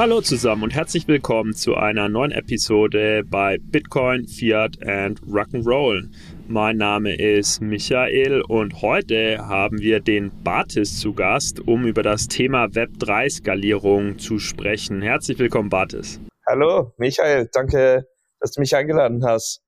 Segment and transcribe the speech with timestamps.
[0.00, 6.08] Hallo zusammen und herzlich willkommen zu einer neuen Episode bei Bitcoin, Fiat and Rock'n'Roll.
[6.48, 12.28] Mein Name ist Michael und heute haben wir den Bartis zu Gast, um über das
[12.28, 15.02] Thema Web3-Skalierung zu sprechen.
[15.02, 16.18] Herzlich willkommen, Bartis.
[16.48, 17.50] Hallo, Michael.
[17.52, 18.06] Danke,
[18.40, 19.60] dass du mich eingeladen hast.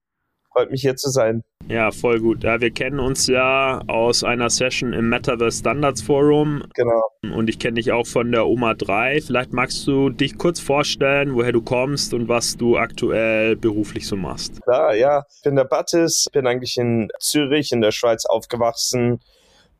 [0.52, 1.42] Freut mich hier zu sein.
[1.68, 2.44] Ja, voll gut.
[2.44, 6.64] Ja, wir kennen uns ja aus einer Session im Metaverse Standards Forum.
[6.74, 7.02] Genau.
[7.34, 9.20] Und ich kenne dich auch von der OMA 3.
[9.22, 14.16] Vielleicht magst du dich kurz vorstellen, woher du kommst und was du aktuell beruflich so
[14.16, 14.60] machst.
[14.62, 15.24] Klar, ja.
[15.34, 19.20] Ich bin der Battis, bin eigentlich in Zürich in der Schweiz aufgewachsen.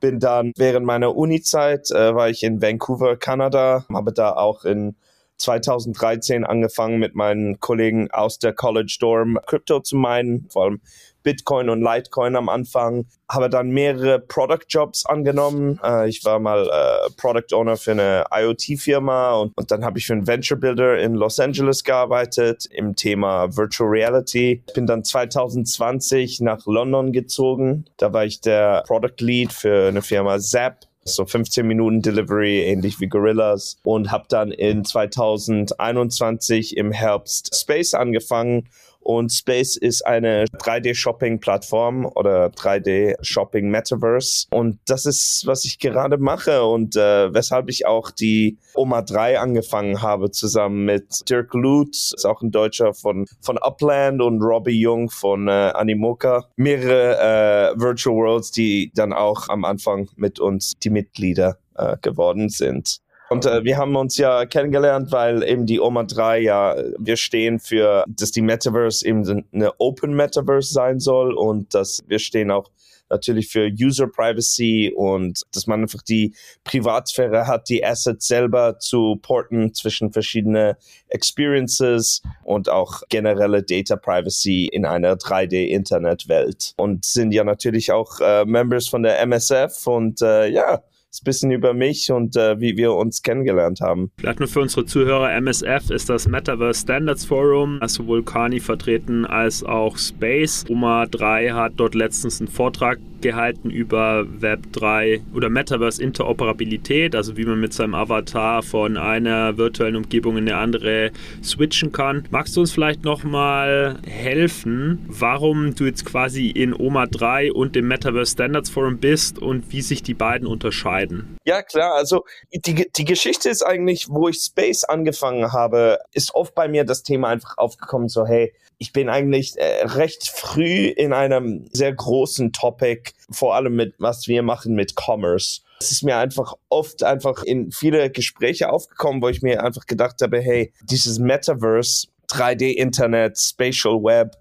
[0.00, 4.96] Bin dann während meiner Uni-Zeit äh, war ich in Vancouver, Kanada, habe da auch in
[5.42, 10.80] 2013 angefangen mit meinen Kollegen aus der College Dorm Crypto zu meinen, vor allem
[11.22, 13.06] Bitcoin und Litecoin am Anfang.
[13.28, 15.80] Habe dann mehrere Product Jobs angenommen.
[15.82, 20.06] Äh, ich war mal äh, Product Owner für eine IoT-Firma und, und dann habe ich
[20.06, 24.62] für einen Venture Builder in Los Angeles gearbeitet im Thema Virtual Reality.
[24.74, 27.86] Bin dann 2020 nach London gezogen.
[27.96, 33.00] Da war ich der Product Lead für eine Firma Zap so 15 Minuten Delivery, ähnlich
[33.00, 33.78] wie Gorillas.
[33.82, 38.68] Und habe dann in 2021 im Herbst Space angefangen.
[39.02, 44.46] Und Space ist eine 3D-Shopping-Plattform oder 3D-Shopping-Metaverse.
[44.50, 49.40] Und das ist, was ich gerade mache und äh, weshalb ich auch die Oma 3
[49.40, 54.80] angefangen habe, zusammen mit Dirk Lutz, ist auch ein Deutscher von, von Upland und Robbie
[54.80, 56.46] Jung von äh, Animoca.
[56.56, 62.48] Mehrere äh, Virtual Worlds, die dann auch am Anfang mit uns die Mitglieder äh, geworden
[62.48, 63.00] sind.
[63.32, 67.58] Und äh, wir haben uns ja kennengelernt, weil eben die Oma 3 ja, wir stehen
[67.60, 72.68] für, dass die Metaverse eben eine Open Metaverse sein soll und dass wir stehen auch
[73.08, 76.34] natürlich für User Privacy und dass man einfach die
[76.64, 80.76] Privatsphäre hat, die Assets selber zu porten zwischen verschiedene
[81.08, 86.74] Experiences und auch generelle Data Privacy in einer 3D-Internetwelt.
[86.76, 90.82] Und sind ja natürlich auch äh, Members von der MSF und äh, ja,
[91.20, 94.10] ein bisschen über mich und äh, wie wir uns kennengelernt haben.
[94.18, 99.26] Vielleicht nur für unsere Zuhörer, MSF ist das Metaverse Standards Forum, also sowohl Kani vertreten
[99.26, 100.64] als auch Space.
[100.68, 107.36] Oma 3 hat dort letztens einen Vortrag gehalten über Web 3 oder Metaverse Interoperabilität, also
[107.36, 111.10] wie man mit seinem Avatar von einer virtuellen Umgebung in eine andere
[111.42, 112.24] switchen kann.
[112.30, 117.88] Magst du uns vielleicht nochmal helfen, warum du jetzt quasi in OMA 3 und dem
[117.88, 121.36] Metaverse Standards Forum bist und wie sich die beiden unterscheiden?
[121.44, 121.94] Ja, klar.
[121.94, 126.84] Also die, die Geschichte ist eigentlich, wo ich Space angefangen habe, ist oft bei mir
[126.84, 128.52] das Thema einfach aufgekommen, so hey,
[128.82, 134.26] ich bin eigentlich äh, recht früh in einem sehr großen Topic, vor allem mit was
[134.28, 135.60] wir machen mit Commerce.
[135.80, 140.20] Es ist mir einfach oft einfach in viele Gespräche aufgekommen, wo ich mir einfach gedacht
[140.22, 144.36] habe, hey, dieses Metaverse, 3D-Internet, Spatial Web,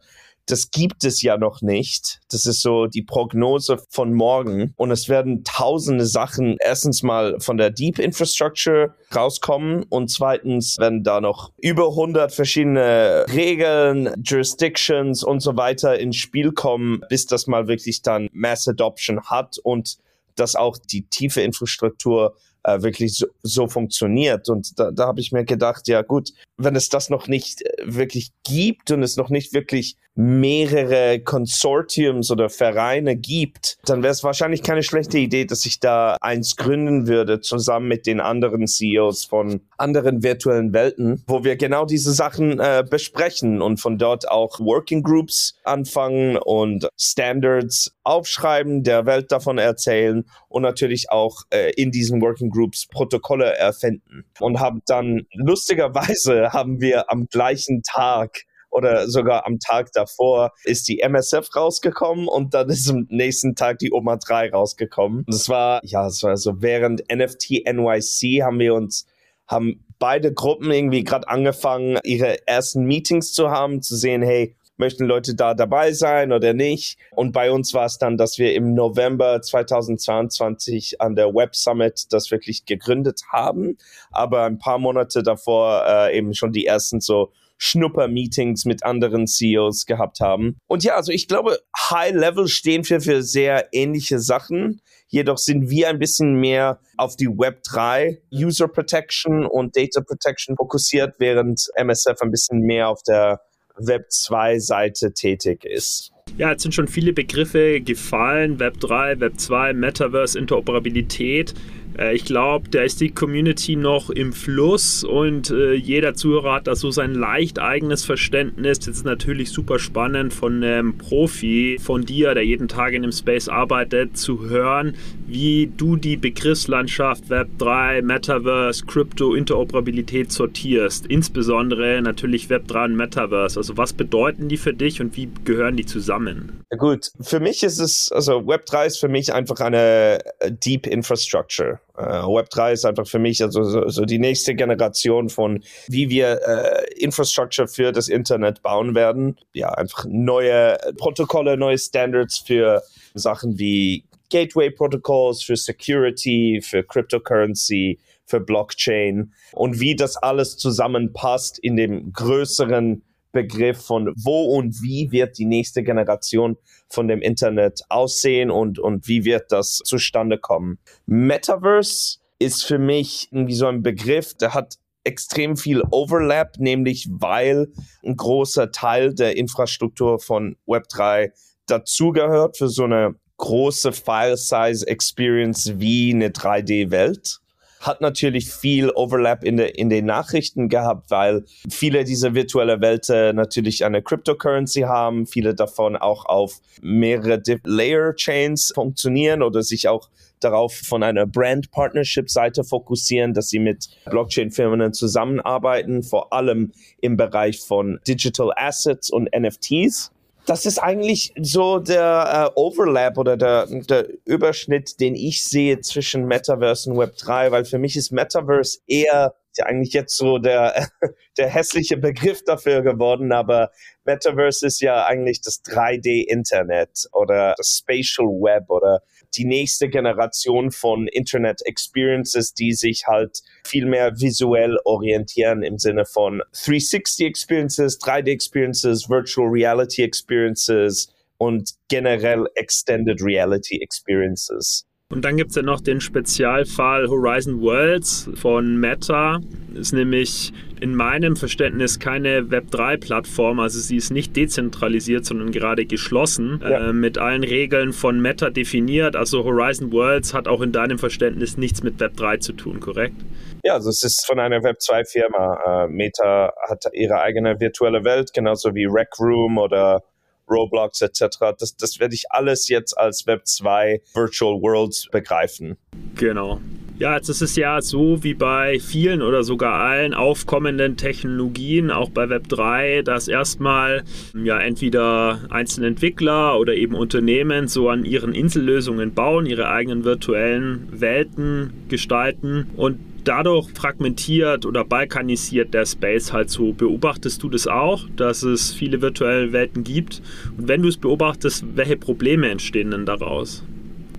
[0.52, 2.20] das gibt es ja noch nicht.
[2.30, 4.74] Das ist so die Prognose von morgen.
[4.76, 11.04] Und es werden tausende Sachen erstens mal von der Deep Infrastructure rauskommen und zweitens werden
[11.04, 17.48] da noch über 100 verschiedene Regeln, Jurisdictions und so weiter ins Spiel kommen, bis das
[17.48, 19.98] mal wirklich dann Mass Adoption hat und
[20.36, 24.50] dass auch die tiefe Infrastruktur äh, wirklich so, so funktioniert.
[24.50, 26.32] Und da, da habe ich mir gedacht, ja gut,
[26.64, 32.32] wenn es das noch nicht äh, wirklich gibt und es noch nicht wirklich mehrere Consortiums
[32.32, 37.08] oder Vereine gibt, dann wäre es wahrscheinlich keine schlechte Idee, dass ich da eins gründen
[37.08, 42.60] würde, zusammen mit den anderen CEOs von anderen virtuellen Welten, wo wir genau diese Sachen
[42.60, 49.58] äh, besprechen und von dort auch Working Groups anfangen und Standards aufschreiben, der Welt davon
[49.58, 54.26] erzählen und natürlich auch äh, in diesen Working Groups Protokolle erfinden.
[54.40, 60.88] Und haben dann lustigerweise haben wir am gleichen Tag oder sogar am Tag davor ist
[60.88, 65.26] die MSF rausgekommen und dann ist am nächsten Tag die Oma 3 rausgekommen.
[65.28, 69.06] Das war, ja, das war so während NFT NYC haben wir uns,
[69.48, 75.06] haben beide Gruppen irgendwie gerade angefangen, ihre ersten Meetings zu haben, zu sehen, hey, möchten
[75.06, 76.98] Leute da dabei sein oder nicht.
[77.12, 82.12] Und bei uns war es dann, dass wir im November 2022 an der Web Summit
[82.12, 83.78] das wirklich gegründet haben,
[84.12, 89.86] aber ein paar Monate davor äh, eben schon die ersten so Schnupper-Meetings mit anderen CEOs
[89.86, 90.58] gehabt haben.
[90.66, 94.82] Und ja, also ich glaube, High Level stehen wir für sehr ähnliche Sachen.
[95.10, 100.56] Jedoch sind wir ein bisschen mehr auf die Web 3 User Protection und Data Protection
[100.56, 103.42] fokussiert, während MSF ein bisschen mehr auf der
[103.78, 106.12] Web 2 Seite tätig ist.
[106.38, 108.60] Ja, jetzt sind schon viele Begriffe gefallen.
[108.60, 111.54] Web 3, Web 2, Metaverse, Interoperabilität.
[111.98, 116.68] Äh, ich glaube, da ist die Community noch im Fluss und äh, jeder Zuhörer hat
[116.68, 118.80] da so sein leicht eigenes Verständnis.
[118.80, 123.12] Das ist natürlich super spannend von einem Profi, von dir, der jeden Tag in dem
[123.12, 124.96] Space arbeitet, zu hören,
[125.28, 131.06] wie du die Begriffslandschaft Web3, Metaverse, Crypto, Interoperabilität sortierst.
[131.08, 133.60] Insbesondere natürlich Web3 und Metaverse.
[133.60, 136.64] Also was bedeuten die für dich und wie gehören die zusammen?
[136.78, 141.80] Gut, für mich ist es, also Web3 ist für mich einfach eine äh, Deep Infrastructure.
[142.02, 146.42] Uh, Web3 ist einfach für mich also so, so, die nächste Generation von, wie wir
[146.48, 149.38] äh, Infrastructure für das Internet bauen werden.
[149.54, 152.82] Ja, einfach neue Protokolle, neue Standards für
[153.14, 161.60] Sachen wie Gateway Protocols, für Security, für Cryptocurrency, für Blockchain und wie das alles zusammenpasst
[161.60, 166.58] in dem größeren Begriff von wo und wie wird die nächste Generation
[166.90, 170.80] von dem Internet aussehen und, und wie wird das zustande kommen.
[171.06, 177.72] Metaverse ist für mich irgendwie so ein Begriff, der hat extrem viel Overlap, nämlich weil
[178.04, 181.32] ein großer Teil der Infrastruktur von Web3
[181.66, 187.40] dazugehört für so eine große File-Size-Experience wie eine 3D-Welt
[187.82, 193.36] hat natürlich viel Overlap in, de, in den Nachrichten gehabt, weil viele dieser virtuelle Welten
[193.36, 200.10] natürlich eine Cryptocurrency haben, viele davon auch auf mehrere Layer Chains funktionieren oder sich auch
[200.40, 206.72] darauf von einer Brand Partnership Seite fokussieren, dass sie mit Blockchain Firmen zusammenarbeiten, vor allem
[207.02, 210.12] im Bereich von Digital Assets und NFTs
[210.46, 216.26] das ist eigentlich so der äh, Overlap oder der, der Überschnitt, den ich sehe zwischen
[216.26, 220.88] Metaverse und Web 3, weil für mich ist Metaverse eher ja eigentlich jetzt so der,
[221.38, 223.72] der hässliche Begriff dafür geworden, aber
[224.06, 229.02] Metaverse ist ja eigentlich das 3D-Internet oder das Spatial Web oder
[229.36, 236.06] die nächste Generation von Internet Experiences, die sich halt viel mehr visuell orientieren im Sinne
[236.06, 244.86] von 360 Experiences, 3D Experiences, Virtual Reality Experiences und generell Extended Reality Experiences.
[245.12, 249.40] Und dann gibt es ja noch den Spezialfall Horizon Worlds von Meta.
[249.74, 253.60] Ist nämlich in meinem Verständnis keine Web3-Plattform.
[253.60, 256.90] Also sie ist nicht dezentralisiert, sondern gerade geschlossen, ja.
[256.90, 259.16] äh, mit allen Regeln von Meta definiert.
[259.16, 263.16] Also Horizon Worlds hat auch in deinem Verständnis nichts mit Web3 zu tun, korrekt?
[263.64, 265.86] Ja, also es ist von einer Web2-Firma.
[265.86, 270.04] Äh, Meta hat ihre eigene virtuelle Welt, genauso wie Rec Room oder
[270.52, 271.38] Roblox etc.
[271.58, 275.78] Das, das werde ich alles jetzt als Web 2 Virtual Worlds begreifen.
[276.16, 276.60] Genau.
[277.02, 282.12] Ja, jetzt ist es ja so wie bei vielen oder sogar allen aufkommenden Technologien, auch
[282.12, 284.04] bei Web3, dass erstmal
[284.36, 290.90] ja entweder einzelne Entwickler oder eben Unternehmen so an ihren Insellösungen bauen, ihre eigenen virtuellen
[290.92, 296.74] Welten gestalten und dadurch fragmentiert oder balkanisiert der Space halt so.
[296.74, 300.22] Beobachtest du das auch, dass es viele virtuelle Welten gibt?
[300.58, 303.64] Und wenn du es beobachtest, welche Probleme entstehen denn daraus?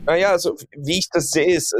[0.06, 1.74] Naja, also wie ich das sehe, ist,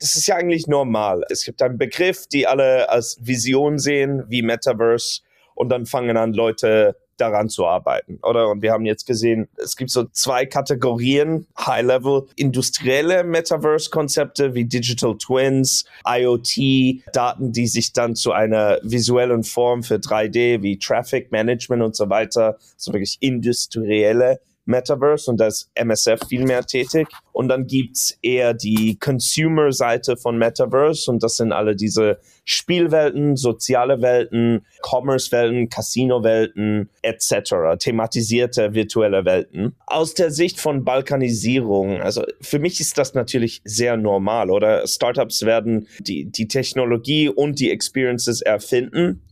[0.00, 1.22] das ist ja eigentlich normal.
[1.30, 5.22] Es gibt einen Begriff, die alle als Vision sehen, wie Metaverse,
[5.54, 8.48] und dann fangen an Leute daran zu arbeiten, oder?
[8.48, 15.16] Und wir haben jetzt gesehen, es gibt so zwei Kategorien, High-Level, industrielle Metaverse-Konzepte wie Digital
[15.18, 21.82] Twins, IoT, Daten, die sich dann zu einer visuellen Form für 3D wie Traffic Management
[21.82, 27.08] und so weiter, so wirklich industrielle Metaverse und da ist MSF viel mehr tätig.
[27.32, 34.02] Und dann gibt's eher die Consumer-Seite von Metaverse und das sind alle diese Spielwelten, soziale
[34.02, 39.74] Welten, Commerce-Welten, Casino-Welten etc., thematisierte virtuelle Welten.
[39.86, 44.86] Aus der Sicht von Balkanisierung, also für mich ist das natürlich sehr normal, oder?
[44.86, 49.22] Startups werden die, die Technologie und die Experiences erfinden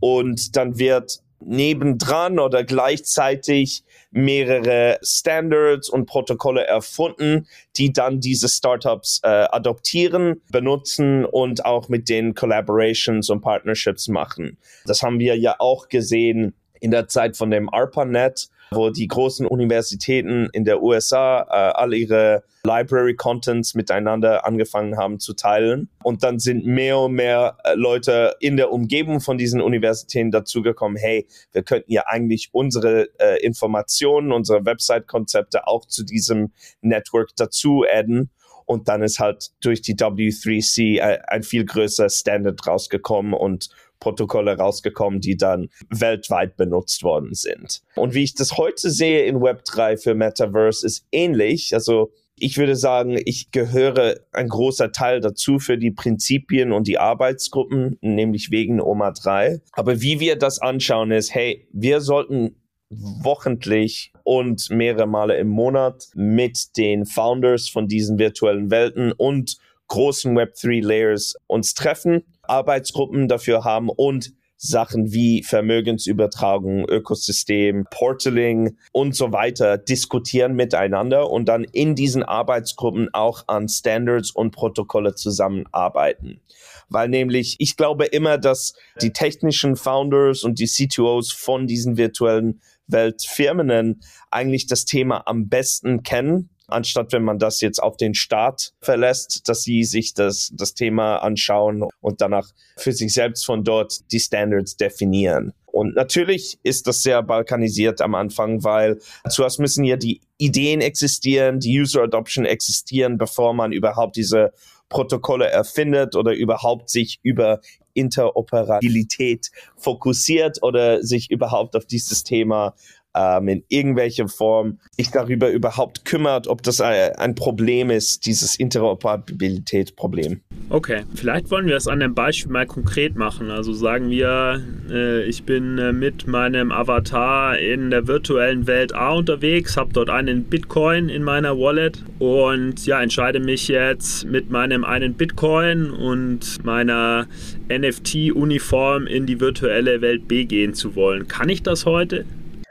[0.00, 9.20] und dann wird nebendran oder gleichzeitig mehrere Standards und Protokolle erfunden, die dann diese Startups
[9.22, 14.58] äh, adoptieren, benutzen und auch mit den Collaborations und Partnerships machen.
[14.84, 19.46] Das haben wir ja auch gesehen in der Zeit von dem ARPANET, wo die großen
[19.46, 25.88] Universitäten in der USA äh, all ihre Library Contents miteinander angefangen haben zu teilen.
[26.02, 30.96] Und dann sind mehr und mehr äh, Leute in der Umgebung von diesen Universitäten dazugekommen,
[30.96, 37.84] hey, wir könnten ja eigentlich unsere äh, Informationen, unsere Website-Konzepte auch zu diesem Network dazu
[37.90, 38.30] adden.
[38.66, 43.70] Und dann ist halt durch die W3C ein, äh, ein viel größer Standard rausgekommen und
[44.00, 47.82] Protokolle rausgekommen, die dann weltweit benutzt worden sind.
[47.94, 51.74] Und wie ich das heute sehe in Web3 für Metaverse ist ähnlich.
[51.74, 52.10] Also
[52.42, 57.98] Ich würde sagen, ich gehöre ein großer Teil dazu für die Prinzipien und die Arbeitsgruppen,
[58.00, 59.60] nämlich wegen OMA 3.
[59.72, 62.56] Aber wie wir das anschauen ist, hey, wir sollten
[62.88, 70.34] wochentlich und mehrere Male im Monat mit den Founders von diesen virtuellen Welten und großen
[70.34, 79.32] Web3 Layers uns treffen, Arbeitsgruppen dafür haben und Sachen wie Vermögensübertragung, Ökosystem, Portaling und so
[79.32, 86.42] weiter diskutieren miteinander und dann in diesen Arbeitsgruppen auch an Standards und Protokolle zusammenarbeiten.
[86.90, 92.60] Weil nämlich, ich glaube immer, dass die technischen Founders und die CTOs von diesen virtuellen
[92.86, 98.72] Weltfirmen eigentlich das Thema am besten kennen anstatt wenn man das jetzt auf den Staat
[98.80, 104.10] verlässt, dass sie sich das, das Thema anschauen und danach für sich selbst von dort
[104.12, 105.52] die Standards definieren.
[105.66, 108.98] Und natürlich ist das sehr balkanisiert am Anfang, weil
[109.28, 114.52] zuerst müssen ja die Ideen existieren, die User Adoption existieren, bevor man überhaupt diese
[114.88, 117.60] Protokolle erfindet oder überhaupt sich über
[117.94, 122.74] Interoperabilität fokussiert oder sich überhaupt auf dieses Thema
[123.14, 130.40] ähm, in irgendwelcher Form sich darüber überhaupt kümmert, ob das ein Problem ist, dieses Interoperabilitätsproblem.
[130.68, 133.50] Okay, vielleicht wollen wir es an dem Beispiel mal konkret machen.
[133.50, 139.12] Also sagen wir, äh, ich bin äh, mit meinem Avatar in der virtuellen Welt A
[139.14, 144.84] unterwegs, habe dort einen Bitcoin in meiner Wallet und ja, entscheide mich jetzt mit meinem
[144.84, 147.26] einen Bitcoin und meiner
[147.68, 151.26] NFT-Uniform in die virtuelle Welt B gehen zu wollen.
[151.26, 152.24] Kann ich das heute?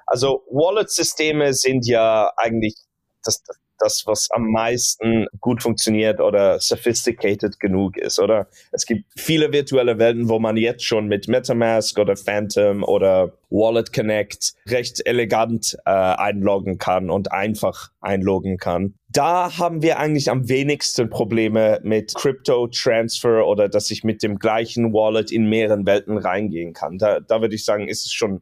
[0.09, 2.73] Also Wallet-Systeme sind ja eigentlich
[3.23, 3.43] das,
[3.77, 8.47] das, was am meisten gut funktioniert oder sophisticated genug ist, oder?
[8.71, 13.93] Es gibt viele virtuelle Welten, wo man jetzt schon mit MetaMask oder Phantom oder Wallet
[13.93, 18.95] Connect recht elegant äh, einloggen kann und einfach einloggen kann.
[19.09, 24.39] Da haben wir eigentlich am wenigsten Probleme mit Crypto Transfer oder dass ich mit dem
[24.39, 26.97] gleichen Wallet in mehreren Welten reingehen kann.
[26.97, 28.41] Da, da würde ich sagen, ist es schon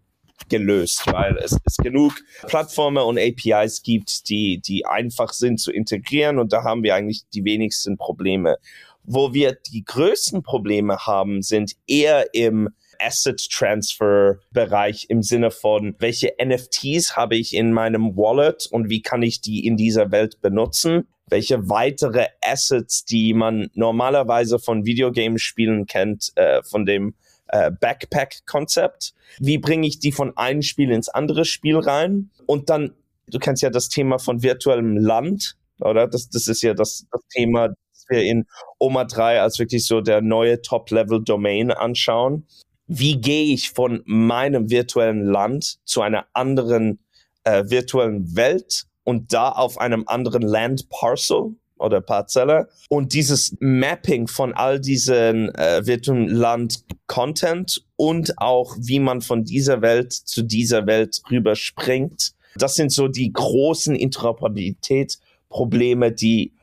[0.50, 2.14] gelöst, weil es, es genug
[2.48, 7.24] Plattformen und APIs gibt, die, die einfach sind zu integrieren und da haben wir eigentlich
[7.34, 8.58] die wenigsten Probleme.
[9.04, 15.96] Wo wir die größten Probleme haben, sind eher im Asset Transfer Bereich im Sinne von,
[16.00, 20.42] welche NFTs habe ich in meinem Wallet und wie kann ich die in dieser Welt
[20.42, 21.08] benutzen?
[21.30, 27.16] Welche weitere Assets, die man normalerweise von Videogames-Spielen kennt, äh, von dem
[27.50, 29.14] äh, Backpack-Konzept.
[29.40, 32.30] Wie bringe ich die von einem Spiel ins andere Spiel rein?
[32.46, 32.94] Und dann,
[33.28, 36.08] du kennst ja das Thema von virtuellem Land, oder?
[36.08, 38.46] Das, das ist ja das, das Thema, das wir in
[38.80, 42.48] OMA 3 als wirklich so der neue Top-Level-Domain anschauen.
[42.88, 47.00] Wie gehe ich von meinem virtuellen Land zu einer anderen
[47.44, 51.56] äh, virtuellen Welt und da auf einem anderen Land Parcel?
[51.80, 52.68] Oder Parzelle.
[52.90, 59.82] Und dieses Mapping von all diesen äh, virtuellen Land-Content und auch wie man von dieser
[59.82, 66.54] Welt zu dieser Welt rüberspringt, das sind so die großen Interoperabilitätsprobleme, die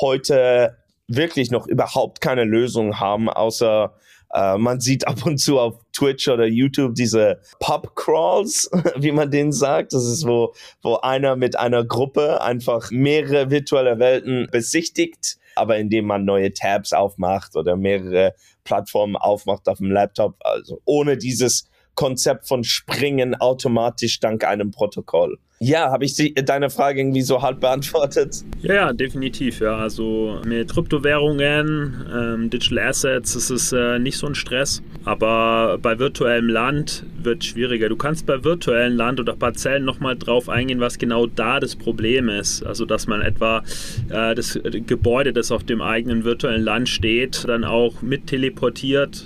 [0.00, 0.76] heute
[1.06, 3.94] wirklich noch überhaupt keine Lösung haben, außer
[4.34, 9.52] äh, man sieht ab und zu auf Twitch oder YouTube diese Pub-Crawls, wie man denen
[9.52, 9.92] sagt.
[9.92, 16.06] Das ist, wo, wo einer mit einer Gruppe einfach mehrere virtuelle Welten besichtigt, aber indem
[16.06, 20.34] man neue Tabs aufmacht oder mehrere Plattformen aufmacht auf dem Laptop.
[20.40, 25.38] Also ohne dieses Konzept von Springen automatisch dank einem Protokoll.
[25.64, 28.44] Ja, habe ich deine Frage irgendwie so halb beantwortet?
[28.60, 29.60] Ja, definitiv.
[29.60, 35.78] Ja, also mit Kryptowährungen, ähm, Digital Assets ist es äh, nicht so ein Stress, aber
[35.80, 37.88] bei virtuellem Land wird es schwieriger.
[37.88, 42.28] Du kannst bei virtuellem Land oder Parzellen nochmal drauf eingehen, was genau da das Problem
[42.28, 42.62] ist.
[42.62, 43.62] Also, dass man etwa
[44.10, 49.24] äh, das Gebäude, das auf dem eigenen virtuellen Land steht, dann auch mit teleportiert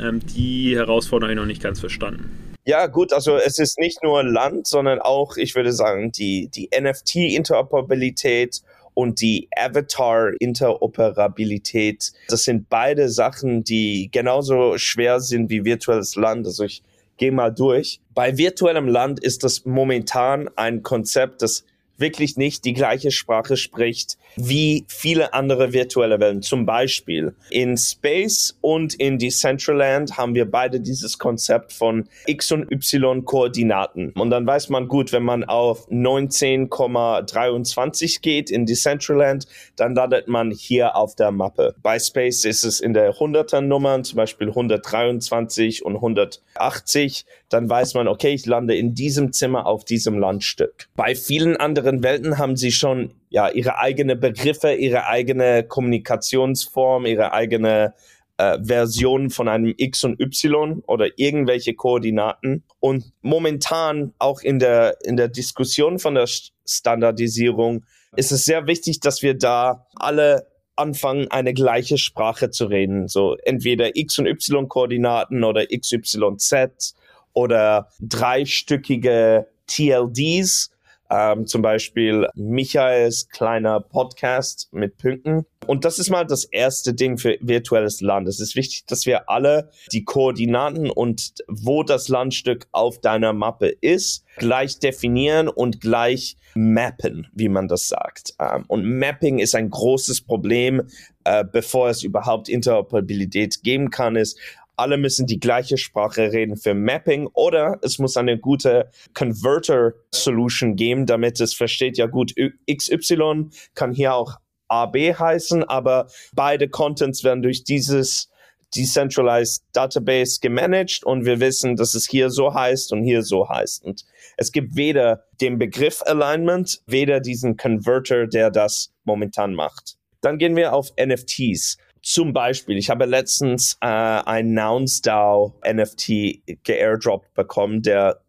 [0.00, 2.45] ähm, die Herausforderung habe ich noch nicht ganz verstanden.
[2.68, 6.68] Ja, gut, also es ist nicht nur Land, sondern auch, ich würde sagen, die, die
[6.76, 8.60] NFT-Interoperabilität
[8.92, 12.12] und die Avatar-Interoperabilität.
[12.28, 16.44] Das sind beide Sachen, die genauso schwer sind wie virtuelles Land.
[16.44, 16.82] Also ich
[17.18, 18.00] gehe mal durch.
[18.14, 21.64] Bei virtuellem Land ist das momentan ein Konzept, das
[21.98, 26.42] wirklich nicht die gleiche Sprache spricht wie viele andere virtuelle Welten.
[26.42, 32.70] Zum Beispiel in Space und in Decentraland haben wir beide dieses Konzept von X und
[32.70, 34.12] Y Koordinaten.
[34.12, 40.50] Und dann weiß man gut, wenn man auf 19,23 geht in Decentraland, dann landet man
[40.50, 41.74] hier auf der Mappe.
[41.82, 47.26] Bei Space ist es in der 100er Nummer, zum Beispiel 123 und 180.
[47.48, 50.88] dann weiß man, okay, ich lande in diesem Zimmer auf diesem Landstück.
[50.96, 57.32] Bei vielen anderen Welten haben sie schon ja ihre eigene Begriffe, ihre eigene Kommunikationsform, ihre
[57.32, 57.94] eigene
[58.38, 62.64] äh, Version von einem X und Y oder irgendwelche Koordinaten.
[62.80, 66.26] Und momentan auch in der, in der Diskussion von der
[66.66, 67.84] Standardisierung
[68.16, 73.08] ist es sehr wichtig, dass wir da alle anfangen, eine gleiche Sprache zu reden.
[73.08, 76.94] So entweder X und Y-Koordinaten oder XYZ
[77.32, 80.70] oder dreistückige TLDs
[81.10, 85.46] ähm, zum Beispiel Michaels kleiner Podcast mit Punkten.
[85.66, 88.28] Und das ist mal das erste Ding für virtuelles Land.
[88.28, 93.68] Es ist wichtig, dass wir alle die Koordinaten und wo das Landstück auf deiner Mappe
[93.80, 98.34] ist, gleich definieren und gleich mappen, wie man das sagt.
[98.40, 100.82] Ähm, und Mapping ist ein großes Problem,
[101.24, 104.38] äh, bevor es überhaupt Interoperabilität geben kann, ist
[104.76, 111.06] alle müssen die gleiche Sprache reden für Mapping oder es muss eine gute Converter-Solution geben,
[111.06, 112.34] damit es versteht, ja gut,
[112.70, 114.36] XY kann hier auch
[114.68, 118.28] AB heißen, aber beide Contents werden durch dieses
[118.74, 123.84] Decentralized Database gemanagt und wir wissen, dass es hier so heißt und hier so heißt.
[123.84, 124.04] Und
[124.36, 129.96] es gibt weder den Begriff Alignment, weder diesen Converter, der das momentan macht.
[130.20, 131.78] Dann gehen wir auf NFTs.
[132.06, 138.20] Zum Beispiel, ich habe letztens äh, ein NounsDAO NFT geairdroppt bekommen, der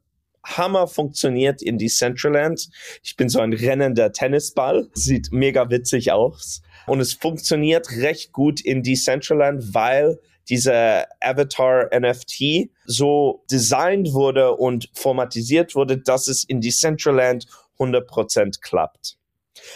[0.44, 2.70] Hammer funktioniert in Decentraland.
[3.04, 4.90] Ich bin so ein rennender Tennisball.
[4.94, 6.64] Sieht mega witzig aus.
[6.88, 10.18] Und es funktioniert recht gut in Decentraland, weil
[10.50, 17.46] dieser Avatar NFT so designt wurde und formatisiert wurde, dass es in Decentraland
[17.78, 19.20] 100% klappt.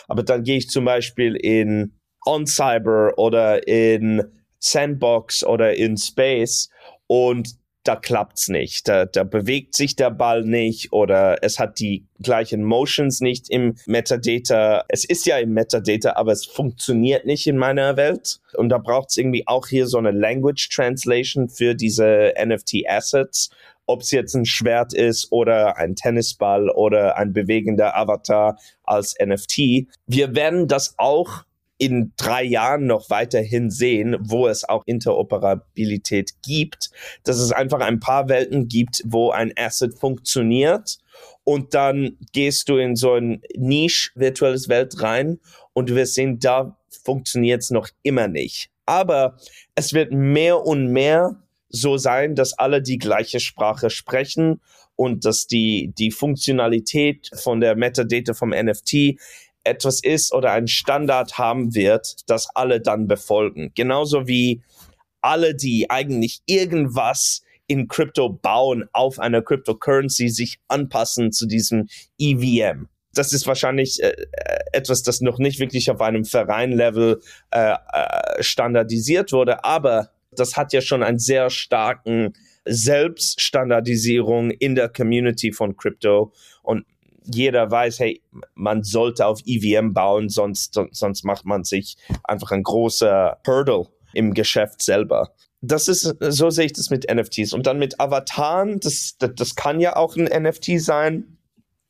[0.08, 4.24] Aber dann gehe ich zum Beispiel in on Cyber oder in
[4.60, 6.70] Sandbox oder in Space
[7.08, 8.88] und da klappt's nicht.
[8.88, 13.76] Da, da bewegt sich der Ball nicht oder es hat die gleichen Motions nicht im
[13.88, 14.86] Metadata.
[14.88, 18.40] Es ist ja im Metadata, aber es funktioniert nicht in meiner Welt.
[18.54, 23.50] Und da braucht's irgendwie auch hier so eine Language Translation für diese NFT Assets.
[23.88, 29.88] Ob es jetzt ein Schwert ist oder ein Tennisball oder ein bewegender Avatar als NFT.
[30.06, 31.46] Wir werden das auch
[31.82, 36.92] in drei Jahren noch weiterhin sehen, wo es auch Interoperabilität gibt,
[37.24, 41.00] dass es einfach ein paar Welten gibt, wo ein Asset funktioniert
[41.44, 45.40] und dann gehst du in so ein Niche virtuelles Welt rein
[45.74, 48.70] und wirst sehen, da funktioniert es noch immer nicht.
[48.86, 49.38] Aber
[49.74, 54.62] es wird mehr und mehr so sein, dass alle die gleiche Sprache sprechen
[54.96, 59.18] und dass die, die Funktionalität von der Metadata vom NFT
[59.64, 63.72] etwas ist oder ein Standard haben wird, das alle dann befolgen.
[63.76, 64.64] Genauso wie
[65.22, 72.88] alle, die eigentlich irgendwas in Crypto bauen, auf einer Cryptocurrency sich anpassen zu diesem EVM.
[73.14, 74.14] Das ist wahrscheinlich äh,
[74.72, 77.22] etwas, das noch nicht wirklich auf einem Verein-Level
[77.52, 82.34] äh, äh, standardisiert wurde, aber das hat ja schon einen sehr starken
[82.66, 86.32] Selbststandardisierung in der Community von Crypto.
[86.62, 86.86] Und
[87.24, 88.22] jeder weiß, hey,
[88.56, 94.34] man sollte auf EVM bauen, sonst, sonst macht man sich einfach ein großer Hurdle im
[94.34, 95.34] Geschäft selber.
[95.62, 97.54] Das ist, so sehe ich das mit NFTs.
[97.54, 101.38] Und dann mit Avataren, das, das, das kann ja auch ein NFT sein.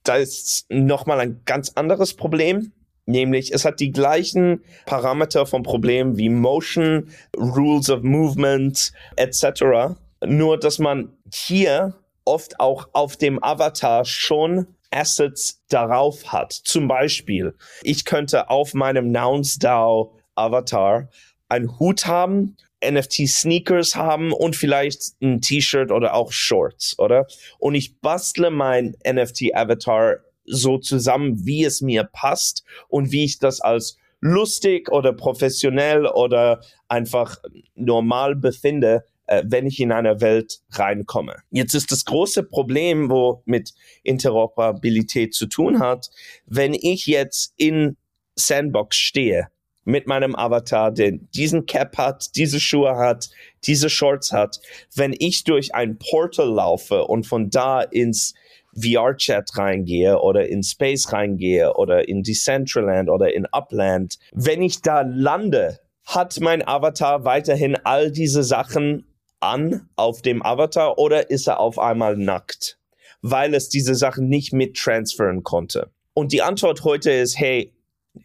[0.03, 2.73] Da ist nochmal ein ganz anderes Problem.
[3.05, 9.95] Nämlich, es hat die gleichen Parameter vom Problem wie Motion, Rules of Movement etc.
[10.25, 16.53] Nur, dass man hier oft auch auf dem Avatar schon Assets darauf hat.
[16.53, 21.09] Zum Beispiel, ich könnte auf meinem NounsDAO Avatar
[21.49, 27.27] einen Hut haben, NFT-Sneakers haben und vielleicht ein T-Shirt oder auch Shorts, oder?
[27.59, 33.61] Und ich bastle mein NFT-Avatar so zusammen, wie es mir passt und wie ich das
[33.61, 37.37] als lustig oder professionell oder einfach
[37.75, 41.37] normal befinde, äh, wenn ich in einer Welt reinkomme.
[41.51, 46.09] Jetzt ist das große Problem, wo mit Interoperabilität zu tun hat,
[46.45, 47.95] wenn ich jetzt in
[48.35, 49.47] Sandbox stehe
[49.85, 53.29] mit meinem Avatar, der diesen Cap hat, diese Schuhe hat,
[53.63, 54.59] diese Shorts hat,
[54.95, 58.33] wenn ich durch ein Portal laufe und von da ins
[58.75, 65.01] VR-Chat reingehe oder in Space reingehe oder in Decentraland oder in Upland, wenn ich da
[65.01, 69.05] lande, hat mein Avatar weiterhin all diese Sachen
[69.41, 72.79] an auf dem Avatar oder ist er auf einmal nackt,
[73.21, 75.91] weil es diese Sachen nicht mit transferen konnte?
[76.13, 77.73] Und die Antwort heute ist, hey,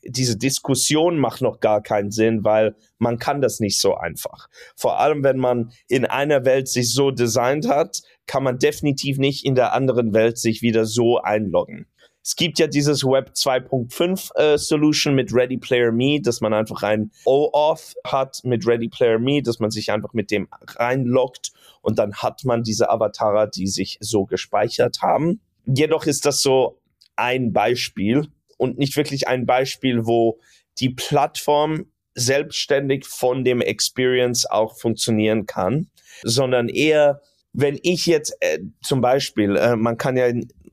[0.03, 4.49] diese Diskussion macht noch gar keinen Sinn, weil man kann das nicht so einfach.
[4.75, 9.45] Vor allem, wenn man in einer Welt sich so designt hat, kann man definitiv nicht
[9.45, 11.87] in der anderen Welt sich wieder so einloggen.
[12.27, 16.83] Es gibt ja dieses Web 2.5 äh, Solution mit Ready Player Me, dass man einfach
[16.83, 22.01] ein OAuth hat mit Ready Player Me, dass man sich einfach mit dem reinloggt und
[22.01, 25.41] dann hat man diese Avatare, die sich so gespeichert haben.
[25.67, 26.81] Jedoch ist das so
[27.15, 28.27] ein Beispiel
[28.59, 30.41] und nicht wirklich ein Beispiel, wo
[30.81, 31.87] die Plattform
[32.17, 35.91] selbstständig von dem Experience auch funktionieren kann,
[36.25, 37.21] sondern eher,
[37.53, 40.27] wenn ich jetzt äh, zum Beispiel, äh, man kann ja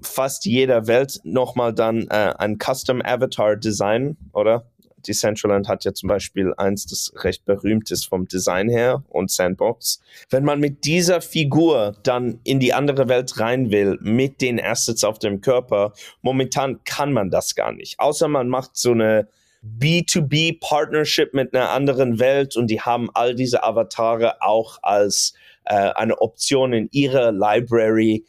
[0.03, 4.65] fast jeder Welt nochmal dann äh, ein Custom Avatar Design, oder?
[5.07, 10.01] Decentraland hat ja zum Beispiel eins, das recht berühmt ist vom Design her und Sandbox.
[10.29, 15.03] Wenn man mit dieser Figur dann in die andere Welt rein will, mit den Assets
[15.03, 17.99] auf dem Körper, momentan kann man das gar nicht.
[17.99, 19.27] Außer man macht so eine
[19.63, 25.33] B2B Partnership mit einer anderen Welt und die haben all diese Avatare auch als
[25.65, 28.25] äh, eine Option in ihrer Library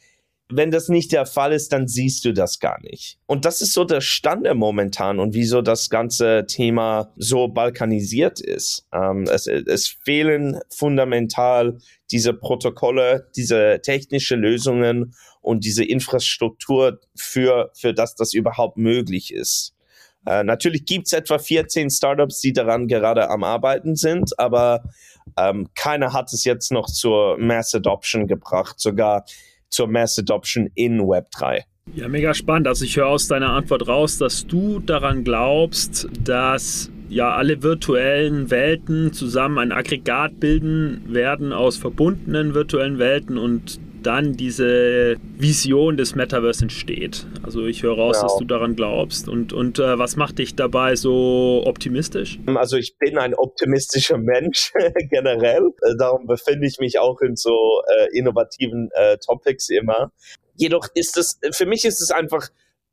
[0.49, 3.17] wenn das nicht der Fall ist, dann siehst du das gar nicht.
[3.25, 8.85] Und das ist so der Stand momentan und wieso das ganze Thema so balkanisiert ist.
[8.93, 11.77] Ähm, es, es fehlen fundamental
[12.11, 19.73] diese Protokolle, diese technische Lösungen und diese Infrastruktur für, für das das überhaupt möglich ist.
[20.27, 24.83] Äh, natürlich gibt's etwa 14 Startups, die daran gerade am Arbeiten sind, aber
[25.37, 28.79] ähm, keiner hat es jetzt noch zur Mass Adoption gebracht.
[28.79, 29.25] Sogar
[29.69, 31.63] zur Mass Adoption in Web3.
[31.93, 32.67] Ja, mega spannend.
[32.67, 38.49] Also ich höre aus deiner Antwort raus, dass du daran glaubst, dass ja alle virtuellen
[38.49, 46.15] Welten zusammen ein Aggregat bilden werden aus verbundenen virtuellen Welten und dann diese Vision des
[46.15, 47.25] Metaverse entsteht.
[47.43, 48.23] Also ich höre raus, ja.
[48.23, 49.27] dass du daran glaubst.
[49.27, 52.39] Und, und äh, was macht dich dabei so optimistisch?
[52.45, 54.71] Also ich bin ein optimistischer Mensch
[55.09, 55.71] generell.
[55.81, 60.11] Äh, darum befinde ich mich auch in so äh, innovativen äh, Topics immer.
[60.55, 62.49] Jedoch ist es, für mich ist es einfach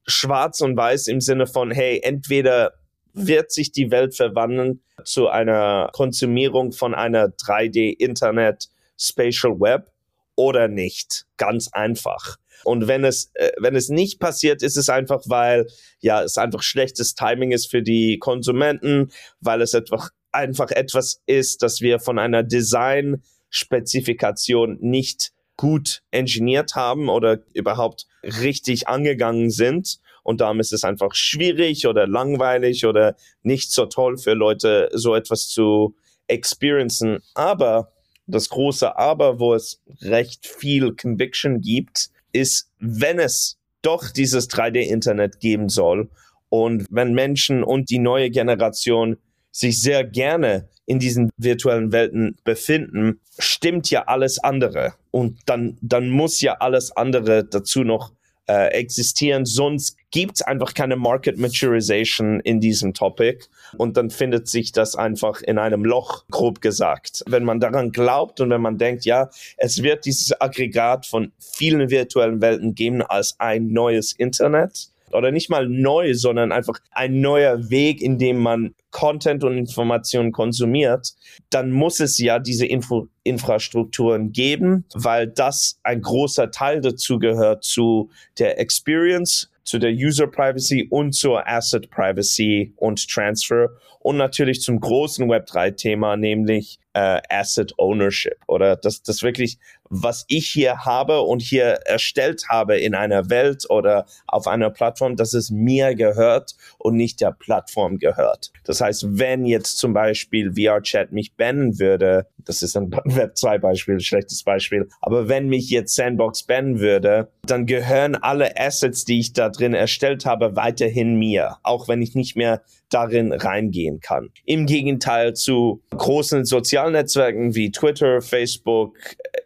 [0.07, 2.73] schwarz und weiß im Sinne von, hey, entweder
[3.15, 9.92] wird sich die Welt verwandeln zu einer Konsumierung von einer 3D-Internet Spatial Web
[10.37, 11.27] oder nicht.
[11.37, 12.39] Ganz einfach.
[12.65, 15.67] Und wenn es, äh, wenn es nicht passiert, ist es einfach, weil
[16.01, 21.63] ja, es einfach schlechtes Timing ist für die Konsumenten, weil es einfach, einfach etwas ist,
[21.63, 30.01] das wir von einer Design-Spezifikation nicht gut engineert haben oder überhaupt richtig angegangen sind.
[30.25, 35.15] Und darum ist es einfach schwierig oder langweilig oder nicht so toll für Leute, so
[35.15, 35.97] etwas zu
[36.29, 37.23] experiencen.
[37.35, 37.92] Aber
[38.27, 45.41] das große Aber, wo es recht viel Conviction gibt, ist, wenn es doch dieses 3D-Internet
[45.41, 46.09] geben soll
[46.49, 49.17] und wenn Menschen und die neue Generation
[49.51, 54.95] sich sehr gerne in diesen virtuellen Welten befinden, stimmt ja alles andere.
[55.11, 58.13] Und dann, dann muss ja alles andere dazu noch
[58.49, 59.45] äh, existieren.
[59.45, 63.47] Sonst gibt es einfach keine Market Maturization in diesem Topic.
[63.79, 67.25] Und dann findet sich das einfach in einem Loch, grob gesagt.
[67.27, 71.91] Wenn man daran glaubt und wenn man denkt, ja, es wird dieses Aggregat von vielen
[71.91, 77.71] virtuellen Welten geben als ein neues Internet, oder nicht mal neu, sondern einfach ein neuer
[77.71, 81.13] Weg, in dem man Content und Informationen konsumiert,
[81.51, 87.63] dann muss es ja diese Info Infrastrukturen geben, weil das ein großer Teil dazu gehört
[87.63, 93.71] zu der Experience, zu der User Privacy und zur Asset Privacy und Transfer
[94.01, 100.49] und natürlich zum großen Web3-Thema, nämlich äh, Asset Ownership oder das, das wirklich, was ich
[100.51, 105.51] hier habe und hier erstellt habe in einer Welt oder auf einer Plattform, dass es
[105.51, 108.53] mir gehört und nicht der Plattform gehört.
[108.65, 113.59] Das heißt, wenn jetzt zum Beispiel VRChat mich bannen würde, das ist ein Web 2
[113.59, 119.21] Beispiel, schlechtes Beispiel, aber wenn mich jetzt Sandbox bannen würde, dann gehören alle Assets, die
[119.21, 124.31] ich da drin erstellt habe, weiterhin mir, auch wenn ich nicht mehr darin reingehen kann.
[124.45, 128.97] Im Gegenteil zu großen sozialen Netzwerken wie Twitter, Facebook,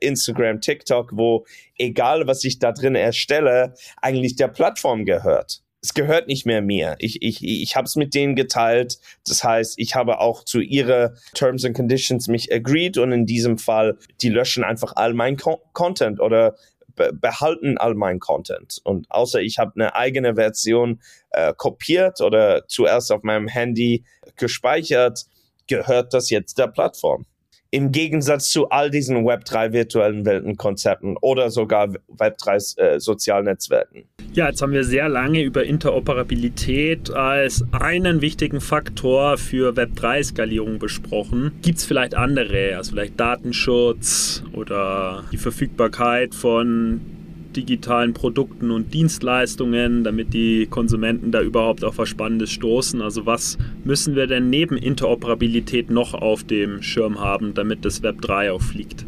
[0.00, 1.46] Instagram, TikTok, wo
[1.78, 5.62] egal was ich da drin erstelle, eigentlich der Plattform gehört.
[5.82, 6.96] Es gehört nicht mehr mir.
[6.98, 8.98] Ich, ich, ich habe es mit denen geteilt.
[9.24, 13.56] Das heißt, ich habe auch zu ihre Terms and Conditions mich agreed und in diesem
[13.56, 16.56] Fall, die löschen einfach all mein Con Content oder
[16.96, 18.80] behalten all mein Content.
[18.84, 24.04] Und außer ich habe eine eigene Version äh, kopiert oder zuerst auf meinem Handy
[24.36, 25.24] gespeichert,
[25.66, 27.26] gehört das jetzt der Plattform.
[27.70, 34.04] Im Gegensatz zu all diesen Web3 virtuellen Weltenkonzepten oder sogar Web3 äh, Sozialnetzwerken.
[34.32, 41.52] Ja, jetzt haben wir sehr lange über Interoperabilität als einen wichtigen Faktor für Web3-Skalierung besprochen.
[41.62, 47.15] Gibt es vielleicht andere, also vielleicht Datenschutz oder die Verfügbarkeit von
[47.56, 53.00] digitalen Produkten und Dienstleistungen, damit die Konsumenten da überhaupt auf was Spannendes stoßen?
[53.02, 58.20] Also was müssen wir denn neben Interoperabilität noch auf dem Schirm haben, damit das Web
[58.20, 59.06] 3 auch fliegt?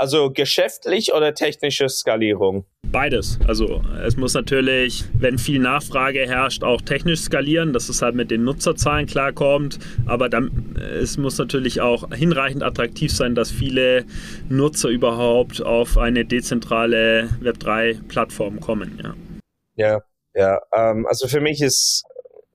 [0.00, 2.64] Also geschäftlich oder technische Skalierung?
[2.84, 3.38] Beides.
[3.46, 8.30] Also es muss natürlich, wenn viel Nachfrage herrscht, auch technisch skalieren, dass es halt mit
[8.30, 9.78] den Nutzerzahlen klarkommt.
[10.06, 14.06] Aber dann, es muss natürlich auch hinreichend attraktiv sein, dass viele
[14.48, 18.98] Nutzer überhaupt auf eine dezentrale Web3-Plattform kommen.
[19.76, 20.02] Ja, ja.
[20.34, 22.04] ja ähm, also für mich ist,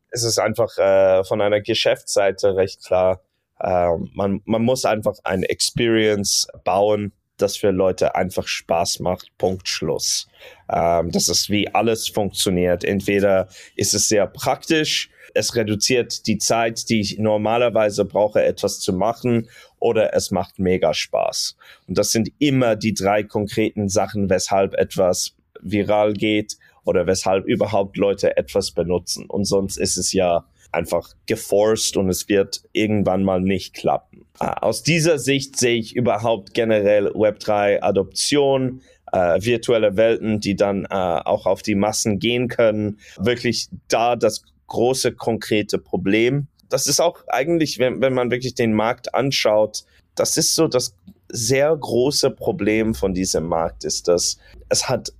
[0.09, 3.21] ist es einfach äh, von einer Geschäftsseite recht klar.
[3.59, 9.37] Äh, man, man muss einfach ein Experience bauen, das für Leute einfach Spaß macht.
[9.37, 10.27] Punkt Schluss.
[10.71, 12.83] Ähm, das ist wie alles funktioniert.
[12.83, 18.93] Entweder ist es sehr praktisch, es reduziert die Zeit, die ich normalerweise brauche, etwas zu
[18.93, 21.57] machen, oder es macht mega Spaß.
[21.87, 27.97] Und das sind immer die drei konkreten Sachen, weshalb etwas viral geht oder weshalb überhaupt
[27.97, 29.25] Leute etwas benutzen.
[29.27, 34.14] Und sonst ist es ja einfach geforst und es wird irgendwann mal nicht klappen.
[34.39, 40.85] Äh, aus dieser Sicht sehe ich überhaupt generell Web3 Adoption, äh, virtuelle Welten, die dann
[40.85, 46.47] äh, auch auf die Massen gehen können, wirklich da das große konkrete Problem.
[46.69, 49.83] Das ist auch eigentlich, wenn, wenn man wirklich den Markt anschaut,
[50.15, 50.95] das ist so das
[51.29, 54.37] sehr große Problem von diesem Markt ist, dass
[54.69, 55.11] es hat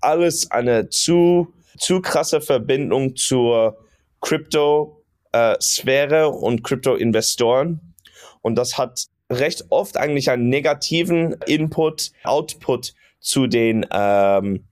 [0.00, 3.78] alles eine zu, zu krasse Verbindung zur
[4.20, 7.80] Crypto-Sphäre äh, und Crypto-Investoren.
[8.46, 14.68] Und das hat recht oft eigentlich einen negativen Input, Output zu den ähm,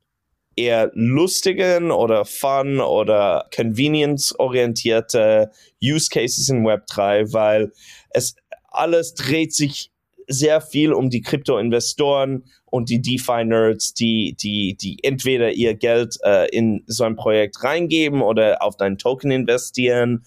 [0.54, 5.50] eher lustigen oder fun oder convenience-orientierte
[5.82, 7.72] Use Cases in Web3, weil
[8.10, 8.36] es
[8.68, 9.90] alles dreht sich
[10.28, 16.48] sehr viel um die Krypto-Investoren und die DeFi-Nerds, die, die, die entweder ihr Geld äh,
[16.56, 20.24] in so ein Projekt reingeben oder auf deinen Token investieren.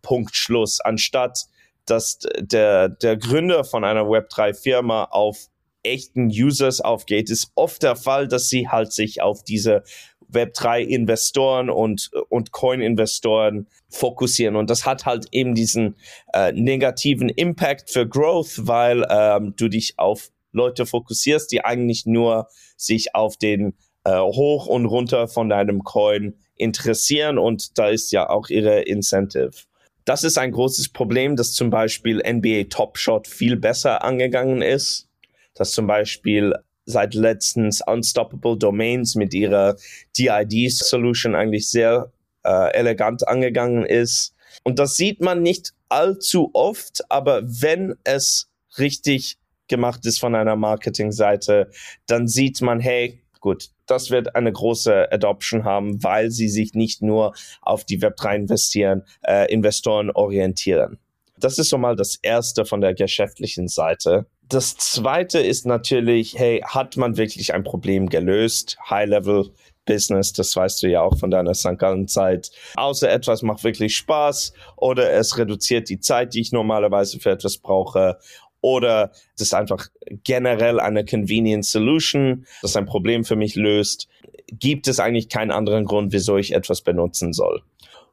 [0.00, 0.80] Punkt Schluss.
[0.80, 1.46] Anstatt
[1.86, 5.48] dass der, der Gründer von einer Web3-Firma auf
[5.82, 9.84] echten Users aufgeht, ist oft der Fall, dass sie halt sich auf diese
[10.32, 14.56] Web3-Investoren und, und Coin-Investoren fokussieren.
[14.56, 15.96] Und das hat halt eben diesen
[16.32, 22.48] äh, negativen Impact für Growth, weil ähm, du dich auf Leute fokussierst, die eigentlich nur
[22.76, 27.38] sich auf den äh, Hoch und Runter von deinem Coin interessieren.
[27.38, 29.52] Und da ist ja auch ihre Incentive.
[30.06, 35.08] Das ist ein großes Problem, dass zum Beispiel NBA Top Shot viel besser angegangen ist.
[35.54, 39.76] Dass zum Beispiel seit letztens Unstoppable Domains mit ihrer
[40.16, 42.12] DID-Solution eigentlich sehr
[42.44, 44.36] äh, elegant angegangen ist.
[44.62, 50.54] Und das sieht man nicht allzu oft, aber wenn es richtig gemacht ist von einer
[50.54, 51.68] Marketingseite,
[52.06, 57.02] dann sieht man, hey, gut, das wird eine große Adoption haben, weil sie sich nicht
[57.02, 60.98] nur auf die Web3 investieren, äh, Investoren orientieren.
[61.38, 64.26] Das ist so mal das erste von der geschäftlichen Seite.
[64.48, 68.78] Das zweite ist natürlich, hey, hat man wirklich ein Problem gelöst?
[68.88, 69.50] High-Level
[69.86, 71.78] Business, das weißt du ja auch von deiner St.
[71.78, 72.50] Gallen Zeit.
[72.74, 77.56] Außer etwas macht wirklich Spaß oder es reduziert die Zeit, die ich normalerweise für etwas
[77.56, 78.18] brauche
[78.66, 79.86] oder es ist einfach
[80.24, 84.08] generell eine convenient Solution, das ein Problem für mich löst,
[84.50, 87.62] gibt es eigentlich keinen anderen Grund, wieso ich etwas benutzen soll.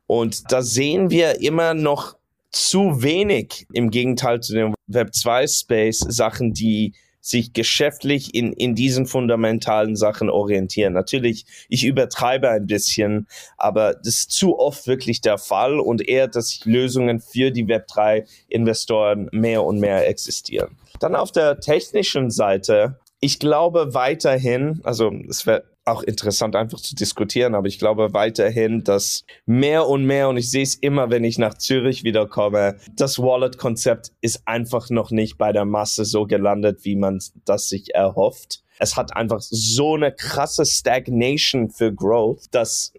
[0.05, 2.17] Und da sehen wir immer noch
[2.51, 8.75] zu wenig im Gegenteil zu dem Web 2 Space Sachen, die sich geschäftlich in, in
[8.75, 10.91] diesen fundamentalen Sachen orientieren.
[10.91, 16.27] Natürlich, ich übertreibe ein bisschen, aber das ist zu oft wirklich der Fall und eher,
[16.27, 20.77] dass Lösungen für die Web3 Investoren mehr und mehr existieren.
[20.99, 26.95] Dann auf der technischen Seite, ich glaube weiterhin, also es wäre auch interessant einfach zu
[26.95, 31.23] diskutieren, aber ich glaube weiterhin, dass mehr und mehr, und ich sehe es immer, wenn
[31.23, 36.85] ich nach Zürich wiederkomme, das Wallet-Konzept ist einfach noch nicht bei der Masse so gelandet,
[36.85, 38.63] wie man das sich erhofft.
[38.83, 42.91] Es hat einfach so eine krasse Stagnation für Growth, dass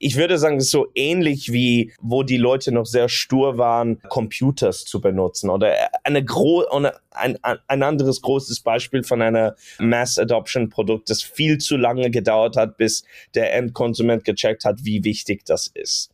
[0.00, 5.00] ich würde sagen, so ähnlich wie, wo die Leute noch sehr stur waren, Computers zu
[5.00, 5.72] benutzen oder
[6.02, 6.64] eine gro
[7.10, 12.56] ein, ein anderes großes Beispiel von einer Mass Adoption Produkt, das viel zu lange gedauert
[12.56, 13.04] hat, bis
[13.36, 16.10] der Endkonsument gecheckt hat, wie wichtig das ist.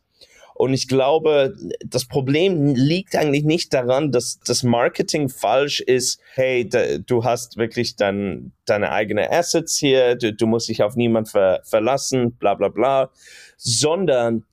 [0.55, 1.53] Und ich glaube,
[1.85, 6.21] das Problem liegt eigentlich nicht daran, dass das Marketing falsch ist.
[6.33, 10.95] Hey, da, du hast wirklich dein, deine eigene Assets hier, du, du musst dich auf
[10.95, 13.11] niemand ver, verlassen, bla bla bla,
[13.57, 14.45] sondern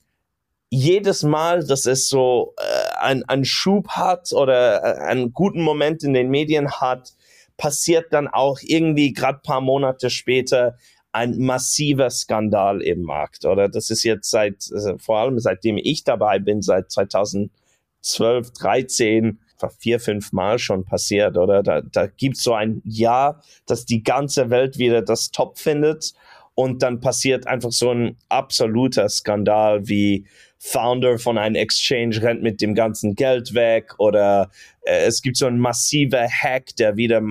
[0.69, 6.03] jedes Mal, dass es so äh, ein, ein Schub hat oder äh, einen guten Moment
[6.03, 7.13] in den Medien hat,
[7.55, 10.75] passiert dann auch irgendwie gerade paar Monate später
[11.13, 13.45] ein massiver Skandal im Markt.
[13.45, 19.39] Oder das ist jetzt seit, also vor allem seitdem ich dabei bin, seit 2012, 13,
[19.79, 21.63] vier, fünf Mal schon passiert, oder?
[21.63, 26.13] Da, da gibt so ein Jahr, dass die ganze Welt wieder das Top findet
[26.55, 30.25] und dann passiert einfach so ein absoluter Skandal wie
[30.59, 34.49] Founder von einem Exchange rennt mit dem ganzen Geld weg oder
[34.83, 37.21] äh, es gibt so ein massiver Hack, der wieder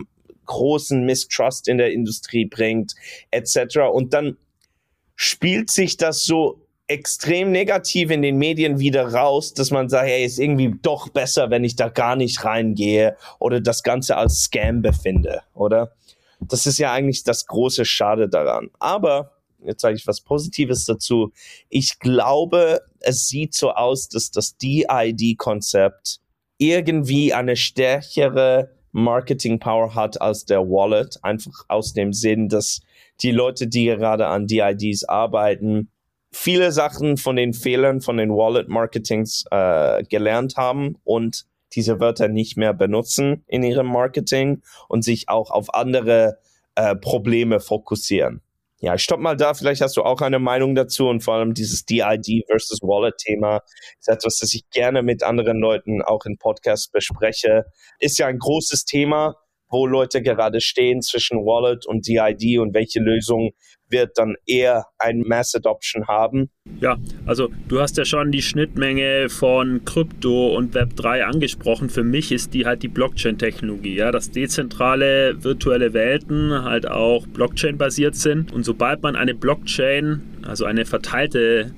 [0.46, 2.94] großen Mistrust in der Industrie bringt,
[3.31, 3.78] etc.
[3.92, 4.37] Und dann
[5.16, 10.24] spielt sich das so extrem negativ in den Medien wieder raus, dass man sagt, hey,
[10.24, 14.83] ist irgendwie doch besser, wenn ich da gar nicht reingehe oder das Ganze als Scam
[14.83, 15.92] befinde, oder?
[16.40, 18.70] Das ist ja eigentlich das große Schade daran.
[18.78, 19.33] Aber
[19.64, 21.33] jetzt sage ich was Positives dazu.
[21.68, 26.20] Ich glaube, es sieht so aus, dass das DID-Konzept
[26.59, 31.18] irgendwie eine stärkere Marketing Power hat als der Wallet.
[31.22, 32.81] Einfach aus dem Sinn, dass
[33.22, 35.90] die Leute, die gerade an DIDs arbeiten,
[36.31, 42.28] viele Sachen von den Fehlern von den Wallet Marketings äh, gelernt haben und diese Wörter
[42.28, 46.38] nicht mehr benutzen in ihrem Marketing und sich auch auf andere
[46.74, 48.42] äh, Probleme fokussieren.
[48.85, 49.55] Ja, ich stopp mal da.
[49.55, 53.61] Vielleicht hast du auch eine Meinung dazu und vor allem dieses DID versus Wallet Thema
[54.01, 57.62] ist etwas, das ich gerne mit anderen Leuten auch in Podcasts bespreche.
[58.01, 59.37] Ist ja ein großes Thema,
[59.71, 63.53] wo Leute gerade stehen zwischen Wallet und DID und welche Lösung
[63.92, 66.50] wird dann eher ein Mass Adoption haben.
[66.81, 71.90] Ja, also du hast ja schon die Schnittmenge von Krypto und Web3 angesprochen.
[71.90, 78.16] Für mich ist die halt die Blockchain-Technologie, ja, dass dezentrale virtuelle Welten halt auch Blockchain-basiert
[78.16, 78.52] sind.
[78.52, 81.72] Und sobald man eine Blockchain, also eine verteilte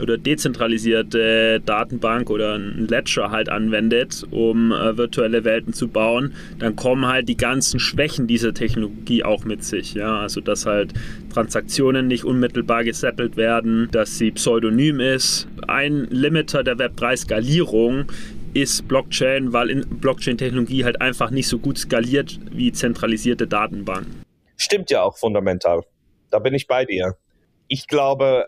[0.00, 6.76] oder dezentralisierte Datenbank oder ein Ledger halt anwendet, um äh, virtuelle Welten zu bauen, dann
[6.76, 9.94] kommen halt die ganzen Schwächen dieser Technologie auch mit sich.
[9.94, 10.20] Ja?
[10.20, 10.92] Also dass halt
[11.32, 15.48] Transaktionen nicht unmittelbar gesettelt werden, dass sie pseudonym ist.
[15.68, 18.06] Ein Limiter der Web3-Skalierung
[18.54, 24.22] ist Blockchain, weil in Blockchain-Technologie halt einfach nicht so gut skaliert wie zentralisierte Datenbanken.
[24.56, 25.82] Stimmt ja auch fundamental.
[26.30, 27.16] Da bin ich bei dir.
[27.68, 28.46] Ich glaube,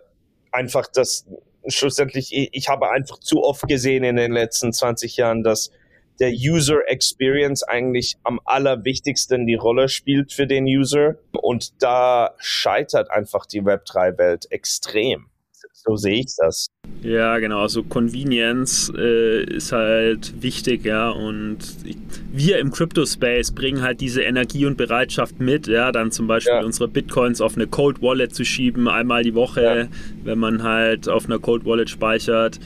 [0.52, 1.26] einfach das
[1.66, 5.70] schlussendlich, ich habe einfach zu oft gesehen in den letzten 20 Jahren, dass
[6.18, 11.16] der User Experience eigentlich am allerwichtigsten die Rolle spielt für den User.
[11.32, 15.30] Und da scheitert einfach die Web3-Welt extrem.
[15.88, 16.66] So sehe ich das.
[17.02, 17.62] Ja, genau.
[17.62, 21.08] Also Convenience äh, ist halt wichtig, ja.
[21.08, 21.58] Und
[22.30, 26.64] wir im Crypto-Space bringen halt diese Energie und Bereitschaft mit, ja, dann zum Beispiel ja.
[26.64, 29.86] unsere Bitcoins auf eine Cold Wallet zu schieben, einmal die Woche, ja.
[30.24, 32.58] wenn man halt auf einer Cold Wallet speichert.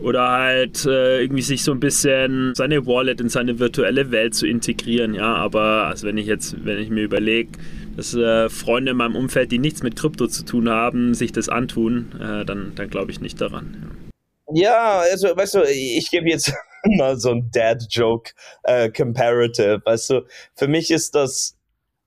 [0.00, 4.46] Oder halt äh, irgendwie sich so ein bisschen seine Wallet in seine virtuelle Welt zu
[4.46, 5.34] integrieren, ja.
[5.34, 7.50] Aber also wenn ich jetzt, wenn ich mir überlege,
[7.98, 11.48] dass äh, Freunde in meinem Umfeld, die nichts mit Krypto zu tun haben, sich das
[11.48, 14.08] antun, äh, dann, dann glaube ich nicht daran.
[14.52, 14.62] Ja.
[14.62, 16.52] ja, also weißt du, ich gebe jetzt
[16.84, 18.30] mal so ein Dad-Joke
[18.62, 19.82] äh, Comparative.
[19.84, 20.20] Weißt du,
[20.54, 21.56] für mich ist das,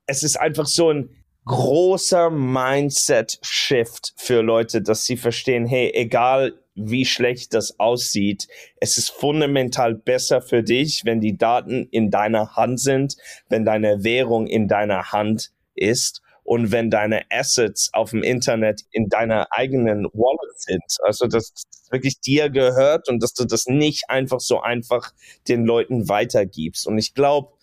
[0.05, 1.09] es ist einfach so ein
[1.43, 8.47] großer Mindset-Shift für Leute, dass sie verstehen, hey, egal wie schlecht das aussieht,
[8.79, 13.17] es ist fundamental besser für dich, wenn die Daten in deiner Hand sind,
[13.49, 19.09] wenn deine Währung in deiner Hand ist und wenn deine Assets auf dem Internet in
[19.09, 20.97] deiner eigenen Wallet sind.
[21.03, 25.11] Also dass das wirklich dir gehört und dass du das nicht einfach so einfach
[25.47, 26.87] den Leuten weitergibst.
[26.87, 27.53] Und ich glaube,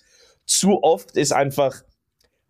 [0.47, 1.83] zu oft ist einfach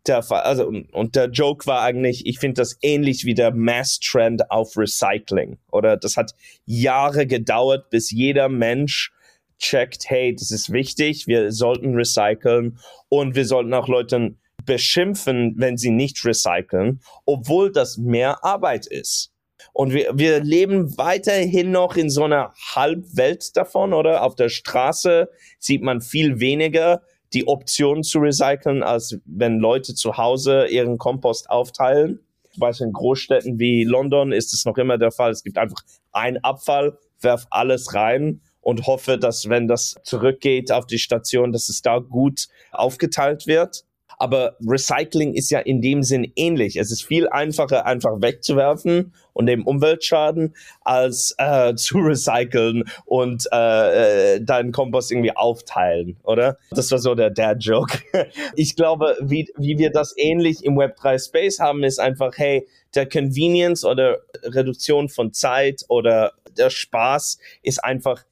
[0.06, 4.50] der Fall, also und der Joke war eigentlich, ich finde das ähnlich wie der Mass-Trend
[4.50, 5.58] auf Recycling.
[5.70, 9.12] Oder das hat Jahre gedauert, bis jeder Mensch
[9.58, 15.78] checkt, hey, das ist wichtig, wir sollten recyceln und wir sollten auch Leuten beschimpfen, wenn
[15.78, 19.32] sie nicht recyceln, obwohl das mehr Arbeit ist.
[19.72, 24.22] Und wir, wir leben weiterhin noch in so einer Halbwelt davon, oder?
[24.22, 27.00] Auf der Straße sieht man viel weniger
[27.32, 32.20] die Option zu recyceln, als wenn Leute zu Hause ihren Kompost aufteilen.
[32.52, 35.30] Zum Beispiel in Großstädten wie London ist es noch immer der Fall.
[35.30, 35.80] Es gibt einfach
[36.12, 41.70] einen Abfall, werf alles rein und hoffe, dass wenn das zurückgeht auf die Station, dass
[41.70, 43.84] es da gut aufgeteilt wird.
[44.18, 46.76] Aber Recycling ist ja in dem Sinn ähnlich.
[46.76, 54.34] Es ist viel einfacher, einfach wegzuwerfen und dem Umweltschaden, als äh, zu recyceln und äh,
[54.34, 56.58] äh, deinen Kompost irgendwie aufteilen, oder?
[56.70, 57.98] Das war so der Dad-Joke.
[58.56, 63.08] Ich glaube, wie, wie wir das ähnlich im Web3 Space haben, ist einfach, hey, der
[63.08, 68.24] Convenience oder Reduktion von Zeit oder der Spaß ist einfach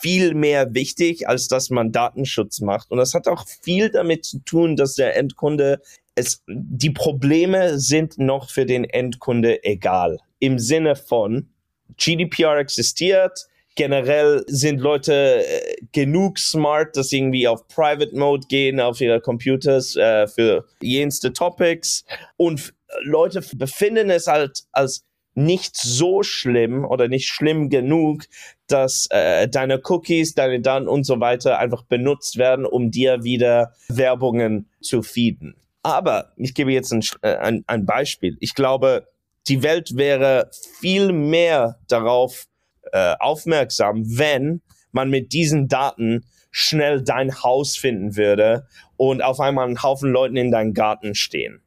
[0.00, 2.90] viel mehr wichtig, als dass man Datenschutz macht.
[2.90, 5.80] Und das hat auch viel damit zu tun, dass der Endkunde
[6.14, 10.18] es, die Probleme sind noch für den Endkunde egal.
[10.38, 11.48] Im Sinne von
[11.96, 18.80] GDPR existiert, generell sind Leute äh, genug smart, dass sie irgendwie auf Private Mode gehen,
[18.80, 22.04] auf ihre Computers äh, für jenste Topics
[22.36, 25.04] und Leute befinden es halt als
[25.34, 28.24] nicht so schlimm oder nicht schlimm genug,
[28.66, 33.72] dass äh, deine Cookies, deine Daten und so weiter einfach benutzt werden, um dir wieder
[33.88, 35.56] Werbungen zu feeden.
[35.82, 38.36] Aber ich gebe jetzt ein, äh, ein, ein Beispiel.
[38.40, 39.06] Ich glaube,
[39.48, 40.50] die Welt wäre
[40.80, 42.46] viel mehr darauf
[42.92, 44.62] äh, aufmerksam, wenn
[44.92, 48.66] man mit diesen Daten schnell dein Haus finden würde
[48.96, 51.62] und auf einmal ein Haufen Leuten in deinem Garten stehen.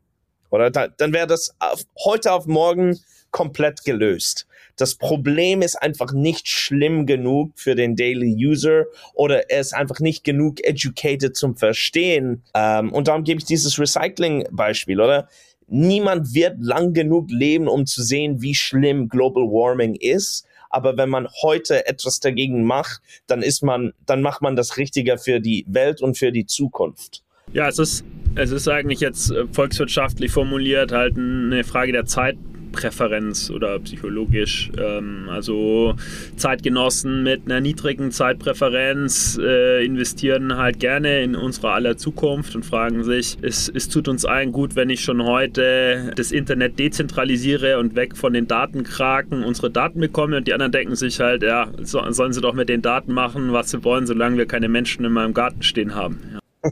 [0.50, 3.00] Oder da, dann wäre das auf, heute auf morgen
[3.34, 4.48] komplett gelöst.
[4.78, 10.00] Das Problem ist einfach nicht schlimm genug für den Daily User oder er ist einfach
[10.00, 12.44] nicht genug educated zum Verstehen.
[12.56, 15.28] Ähm, und darum gebe ich dieses Recycling-Beispiel, oder?
[15.68, 20.46] Niemand wird lang genug leben, um zu sehen, wie schlimm Global Warming ist.
[20.70, 25.18] Aber wenn man heute etwas dagegen macht, dann ist man, dann macht man das Richtige
[25.18, 27.24] für die Welt und für die Zukunft.
[27.54, 28.04] Ja, es ist,
[28.36, 32.38] es ist eigentlich jetzt äh, volkswirtschaftlich formuliert halt eine Frage der Zeit,
[32.74, 34.72] Zeitpräferenz oder psychologisch.
[34.78, 35.96] Ähm, also
[36.36, 43.04] Zeitgenossen mit einer niedrigen Zeitpräferenz äh, investieren halt gerne in unsere aller Zukunft und fragen
[43.04, 47.96] sich, es, es tut uns allen gut, wenn ich schon heute das Internet dezentralisiere und
[47.96, 52.02] weg von den Datenkraken unsere Daten bekomme und die anderen denken sich halt, ja, so,
[52.12, 55.12] sollen sie doch mit den Daten machen, was sie wollen, solange wir keine Menschen in
[55.12, 56.20] meinem Garten stehen haben.
[56.34, 56.72] Ja.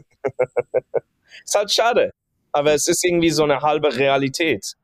[1.44, 2.10] ist halt schade.
[2.54, 4.74] Aber es ist irgendwie so eine halbe Realität.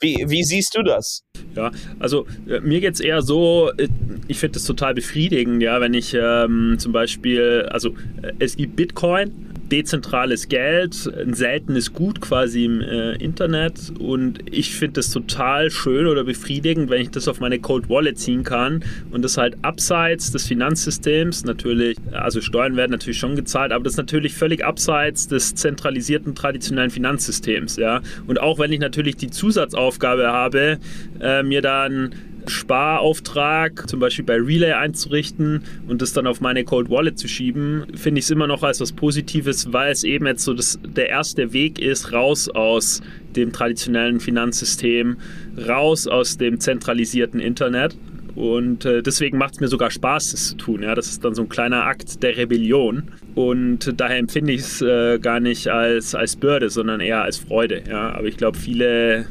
[0.00, 1.22] Wie, wie siehst du das?
[1.54, 3.88] Ja, also äh, mir geht es eher so, äh,
[4.28, 7.90] ich finde es total befriedigend, ja, wenn ich ähm, zum Beispiel, also
[8.20, 14.74] äh, es gibt Bitcoin, dezentrales Geld, ein seltenes Gut quasi im äh, Internet und ich
[14.74, 18.84] finde das total schön oder befriedigend, wenn ich das auf meine Cold Wallet ziehen kann
[19.10, 23.94] und das halt abseits des Finanzsystems natürlich, also Steuern werden natürlich schon gezahlt, aber das
[23.94, 28.00] ist natürlich völlig abseits des zentralisierten traditionellen Finanzsystems, ja.
[28.26, 30.78] Und auch wenn ich natürlich die Zusatzaufgabe habe,
[31.20, 32.14] äh, mir dann
[32.48, 37.86] Sparauftrag, zum Beispiel bei Relay einzurichten und das dann auf meine Cold Wallet zu schieben,
[37.94, 41.08] finde ich es immer noch als was Positives, weil es eben jetzt so das, der
[41.08, 43.02] erste Weg ist, raus aus
[43.36, 45.16] dem traditionellen Finanzsystem,
[45.68, 47.96] raus aus dem zentralisierten Internet.
[48.36, 50.82] Und äh, deswegen macht es mir sogar Spaß, das zu tun.
[50.82, 50.94] Ja?
[50.94, 53.04] Das ist dann so ein kleiner Akt der Rebellion.
[53.34, 57.82] Und daher empfinde ich es äh, gar nicht als, als Bürde, sondern eher als Freude.
[57.88, 58.12] Ja?
[58.14, 59.26] Aber ich glaube, viele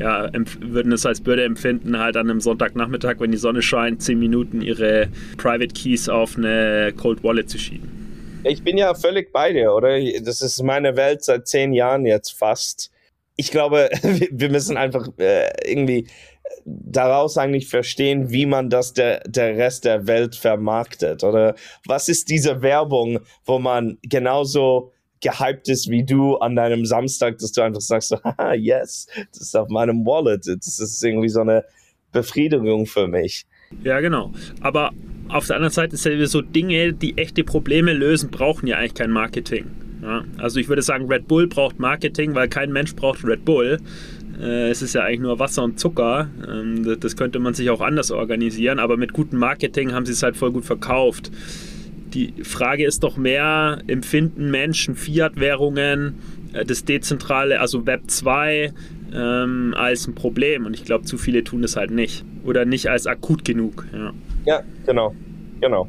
[0.00, 0.30] ja,
[0.60, 4.62] würden es als Bürde empfinden, halt an einem Sonntagnachmittag, wenn die Sonne scheint, zehn Minuten
[4.62, 8.40] ihre Private Keys auf eine Cold Wallet zu schieben.
[8.44, 9.98] Ich bin ja völlig bei dir, oder?
[10.22, 12.90] Das ist meine Welt seit zehn Jahren jetzt fast.
[13.36, 13.90] Ich glaube,
[14.30, 16.06] wir müssen einfach äh, irgendwie
[16.64, 21.22] daraus eigentlich verstehen, wie man das der, der Rest der Welt vermarktet.
[21.22, 21.54] Oder
[21.86, 27.52] was ist diese Werbung, wo man genauso gehypt ist wie du an deinem Samstag, dass
[27.52, 30.46] du einfach sagst, haha, yes, das ist auf meinem Wallet.
[30.46, 31.64] Das ist irgendwie so eine
[32.12, 33.46] Befriedigung für mich.
[33.84, 34.32] Ja, genau.
[34.60, 34.90] Aber
[35.28, 38.94] auf der anderen Seite ist ja so Dinge, die echte Probleme lösen, brauchen ja eigentlich
[38.94, 39.66] kein Marketing.
[40.02, 43.78] Ja, also ich würde sagen, Red Bull braucht Marketing, weil kein Mensch braucht Red Bull.
[44.40, 46.30] Äh, es ist ja eigentlich nur Wasser und Zucker.
[46.48, 50.22] Ähm, das könnte man sich auch anders organisieren, aber mit gutem Marketing haben sie es
[50.22, 51.30] halt voll gut verkauft.
[52.12, 56.14] Die Frage ist doch mehr, empfinden Menschen Fiat-Währungen,
[56.52, 58.72] äh, das dezentrale, also Web 2,
[59.12, 60.66] ähm, als ein Problem?
[60.66, 62.24] Und ich glaube, zu viele tun das halt nicht.
[62.44, 63.86] Oder nicht als akut genug.
[63.92, 64.12] Ja,
[64.44, 65.14] ja genau.
[65.60, 65.88] Genau.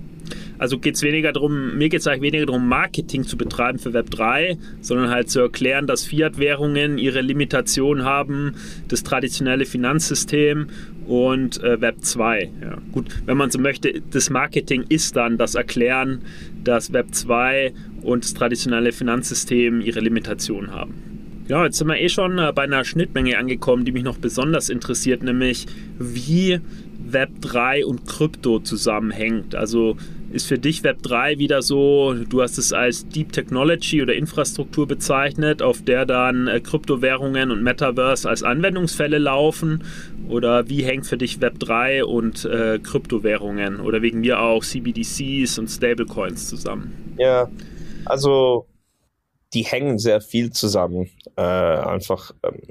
[0.58, 3.94] Also geht es weniger darum, mir geht es eigentlich weniger darum, Marketing zu betreiben für
[3.94, 8.54] Web 3, sondern halt zu erklären, dass Fiat-Währungen ihre Limitation haben,
[8.88, 10.68] das traditionelle Finanzsystem
[11.08, 12.52] und äh, Web 2.
[12.62, 12.78] Ja.
[12.92, 16.22] Gut, wenn man so möchte, das Marketing ist dann das Erklären,
[16.64, 20.94] dass Web 2 und das traditionelle Finanzsystem ihre Limitation haben.
[21.48, 24.70] Ja, jetzt sind wir eh schon äh, bei einer Schnittmenge angekommen, die mich noch besonders
[24.70, 25.66] interessiert, nämlich
[26.00, 26.60] wie
[27.04, 29.56] Web 3 und Krypto zusammenhängt.
[29.56, 29.98] Also
[30.32, 34.88] ist für dich Web 3 wieder so, du hast es als Deep Technology oder Infrastruktur
[34.88, 39.84] bezeichnet, auf der dann äh, Kryptowährungen und Metaverse als Anwendungsfälle laufen?
[40.30, 45.60] Oder wie hängt für dich Web 3 und äh, Kryptowährungen oder wegen mir auch CBDCs
[45.60, 47.16] und Stablecoins zusammen?
[47.18, 47.50] Ja,
[48.06, 48.68] also
[49.54, 51.10] die hängen sehr viel zusammen.
[51.36, 52.62] Äh, einfach, ähm,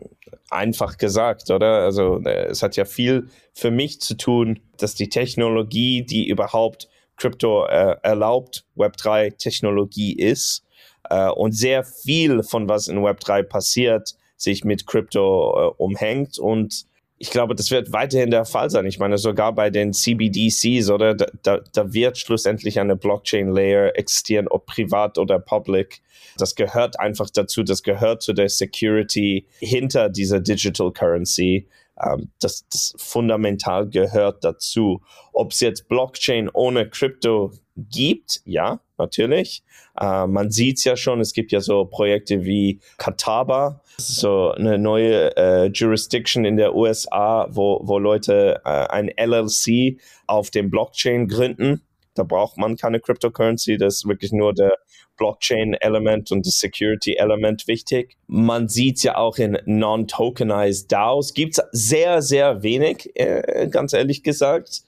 [0.48, 1.82] einfach gesagt, oder?
[1.82, 6.88] Also äh, es hat ja viel für mich zu tun, dass die Technologie, die überhaupt
[7.20, 10.64] Krypto äh, erlaubt, Web3 Technologie ist
[11.08, 16.86] äh, und sehr viel von was in Web3 passiert, sich mit Krypto äh, umhängt und
[17.22, 18.86] ich glaube, das wird weiterhin der Fall sein.
[18.86, 24.48] Ich meine, sogar bei den CBDCs oder da, da, da wird schlussendlich eine Blockchain-Layer existieren,
[24.48, 26.00] ob privat oder public.
[26.38, 27.62] Das gehört einfach dazu.
[27.62, 31.68] Das gehört zu der Security hinter dieser Digital Currency.
[32.02, 35.02] Ähm, das, das fundamental gehört dazu.
[35.32, 39.62] Ob es jetzt Blockchain ohne Krypto gibt, ja, natürlich.
[39.98, 44.78] Äh, man sieht es ja schon, es gibt ja so Projekte wie Kataba, so eine
[44.78, 51.28] neue äh, Jurisdiction in der USA, wo, wo Leute äh, ein LLC auf dem Blockchain
[51.28, 51.82] gründen.
[52.14, 54.76] Da braucht man keine Cryptocurrency, das ist wirklich nur der
[55.16, 58.16] Blockchain-Element und das Security-Element wichtig.
[58.26, 61.34] Man sieht es ja auch in non-tokenized DAOs.
[61.34, 64.82] Gibt es sehr, sehr wenig, äh, ganz ehrlich gesagt.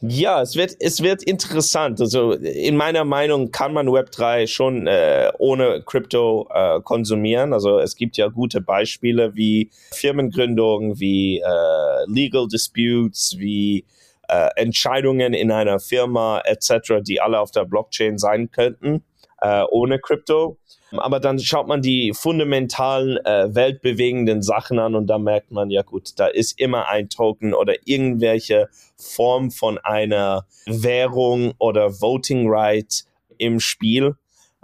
[0.00, 2.00] Ja, es wird, es wird interessant.
[2.00, 7.52] Also in meiner Meinung kann man Web3 schon äh, ohne Krypto äh, konsumieren.
[7.52, 13.86] Also es gibt ja gute Beispiele wie Firmengründung, wie äh, Legal Disputes, wie
[14.28, 19.04] äh, Entscheidungen in einer Firma etc., die alle auf der Blockchain sein könnten
[19.40, 20.58] äh, ohne Krypto.
[20.92, 25.82] Aber dann schaut man die fundamentalen, äh, weltbewegenden Sachen an und da merkt man, ja
[25.82, 33.04] gut, da ist immer ein Token oder irgendwelche Form von einer Währung oder Voting Right
[33.36, 34.14] im Spiel.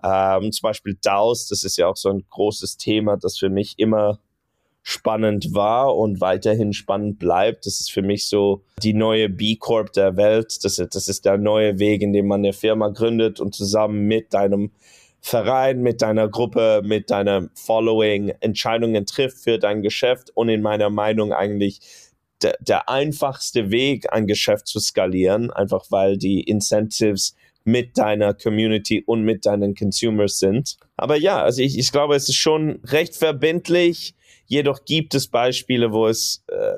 [0.02, 3.74] Ähm, zum Beispiel DAOs, das ist ja auch so ein großes Thema, das für mich
[3.78, 4.18] immer
[4.86, 7.64] spannend war und weiterhin spannend bleibt.
[7.64, 10.62] Das ist für mich so die neue B Corp der Welt.
[10.62, 14.34] Das, das ist der neue Weg, in dem man eine Firma gründet und zusammen mit
[14.34, 14.72] deinem
[15.22, 20.90] Verein, mit deiner Gruppe, mit deinem Following Entscheidungen trifft für dein Geschäft und in meiner
[20.90, 21.80] Meinung eigentlich
[22.42, 27.34] der, der einfachste Weg, ein Geschäft zu skalieren, einfach weil die Incentives
[27.64, 30.76] mit deiner Community und mit deinen Consumers sind.
[30.96, 34.14] Aber ja, also ich, ich glaube, es ist schon recht verbindlich
[34.46, 36.76] Jedoch gibt es Beispiele, wo es äh,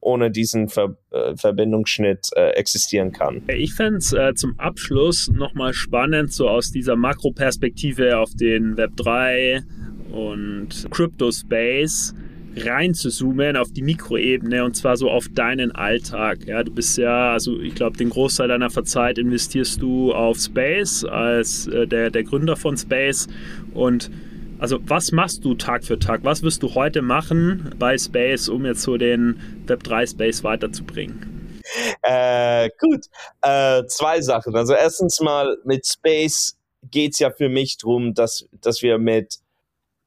[0.00, 3.42] ohne diesen Ver äh, Verbindungsschnitt äh, existieren kann.
[3.48, 9.62] Ich fände es äh, zum Abschluss nochmal spannend, so aus dieser Makroperspektive auf den Web3
[10.10, 12.14] und Crypto Space
[12.56, 16.46] rein zu zoomen auf die Mikroebene und zwar so auf deinen Alltag.
[16.46, 21.04] Ja, du bist ja, also ich glaube, den Großteil deiner Zeit investierst du auf Space
[21.04, 23.28] als äh, der, der Gründer von Space
[23.74, 24.10] und
[24.58, 26.20] also was machst du Tag für Tag?
[26.22, 31.60] Was wirst du heute machen bei Space, um jetzt so den Web3 Space weiterzubringen?
[32.02, 33.06] Äh, gut,
[33.40, 34.54] äh, zwei Sachen.
[34.54, 36.58] Also erstens mal mit Space
[36.90, 39.38] geht es ja für mich darum, dass, dass wir mit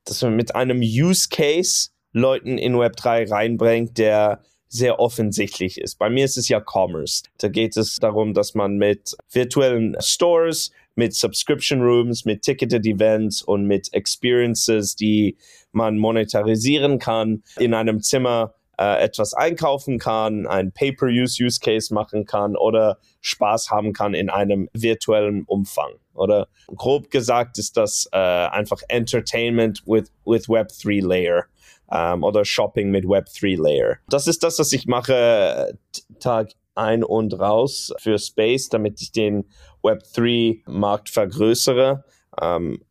[0.05, 5.99] dass wir mit einem Use Case Leuten in Web3 reinbringt, der sehr offensichtlich ist.
[5.99, 7.23] Bei mir ist es ja Commerce.
[7.37, 13.41] Da geht es darum, dass man mit virtuellen Stores mit Subscription Rooms, mit Ticketed Events
[13.41, 15.37] und mit Experiences, die
[15.71, 22.55] man monetarisieren kann, in einem Zimmer äh, etwas einkaufen kann, ein Pay-per-Use-Use Case machen kann
[22.55, 25.91] oder Spaß haben kann in einem virtuellen Umfang.
[26.13, 31.45] Oder grob gesagt ist das äh, einfach Entertainment with, with Web3 Layer
[31.91, 33.97] ähm, oder Shopping mit Web3 Layer.
[34.09, 35.77] Das ist das, was ich mache
[36.19, 39.45] Tag ein und raus für Space, damit ich den
[39.83, 42.03] Web3-Markt vergrößere.
[42.41, 42.81] Ähm,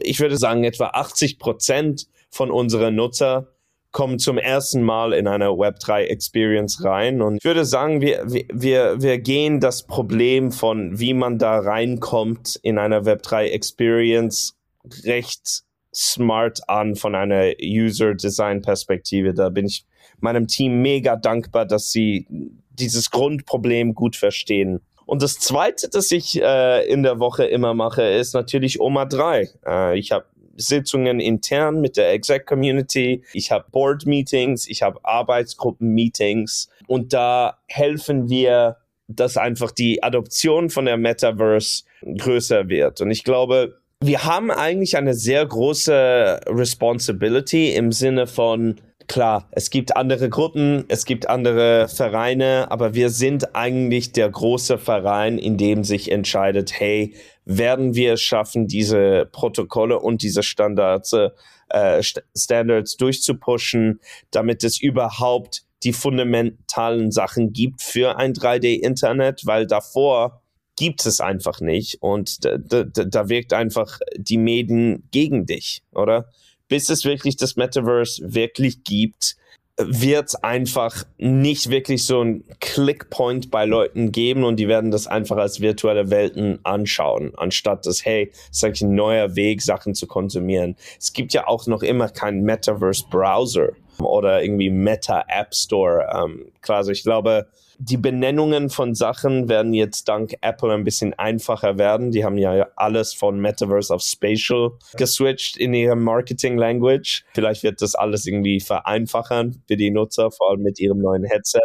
[0.00, 3.48] ich würde sagen, etwa 80 Prozent von unseren Nutzer
[3.90, 7.20] kommen zum ersten Mal in eine Web3 Experience rein.
[7.20, 12.58] Und ich würde sagen, wir, wir, wir gehen das Problem von, wie man da reinkommt
[12.62, 14.56] in einer Web3 Experience
[15.04, 15.64] recht
[15.94, 19.34] smart an von einer User Design Perspektive.
[19.34, 19.84] Da bin ich
[20.20, 22.26] meinem Team mega dankbar, dass sie
[22.70, 24.80] dieses Grundproblem gut verstehen.
[25.04, 29.48] Und das Zweite, das ich äh, in der Woche immer mache, ist natürlich Oma 3.
[29.66, 30.26] Äh, ich habe
[30.56, 37.12] Sitzungen intern mit der Exec Community, ich habe Board Meetings, ich habe Arbeitsgruppen Meetings und
[37.12, 38.76] da helfen wir,
[39.08, 41.84] dass einfach die Adoption von der Metaverse
[42.18, 43.00] größer wird.
[43.00, 49.70] Und ich glaube, wir haben eigentlich eine sehr große Responsibility im Sinne von klar, es
[49.70, 55.56] gibt andere Gruppen, es gibt andere Vereine, aber wir sind eigentlich der große Verein, in
[55.56, 62.02] dem sich entscheidet, hey, werden wir es schaffen, diese Protokolle und diese Standards, äh,
[62.36, 64.00] Standards durchzupushen,
[64.30, 70.41] damit es überhaupt die fundamentalen Sachen gibt für ein 3D-Internet, weil davor
[70.76, 76.28] gibt es einfach nicht und da, da, da wirkt einfach die Medien gegen dich, oder?
[76.72, 79.36] bis es wirklich das Metaverse wirklich gibt,
[79.76, 85.06] wird es einfach nicht wirklich so ein Clickpoint bei Leuten geben und die werden das
[85.06, 90.06] einfach als virtuelle Welten anschauen, anstatt dass, hey, es ist ein neuer Weg, Sachen zu
[90.06, 90.76] konsumieren.
[90.98, 93.72] Es gibt ja auch noch immer keinen Metaverse-Browser
[94.04, 96.06] oder irgendwie Meta App Store.
[96.14, 97.46] Ähm, klar, also ich glaube,
[97.78, 102.12] die Benennungen von Sachen werden jetzt dank Apple ein bisschen einfacher werden.
[102.12, 107.24] Die haben ja alles von Metaverse auf Spatial geswitcht in ihrem Marketing Language.
[107.34, 111.60] Vielleicht wird das alles irgendwie vereinfachen für die Nutzer, vor allem mit ihrem neuen Headset.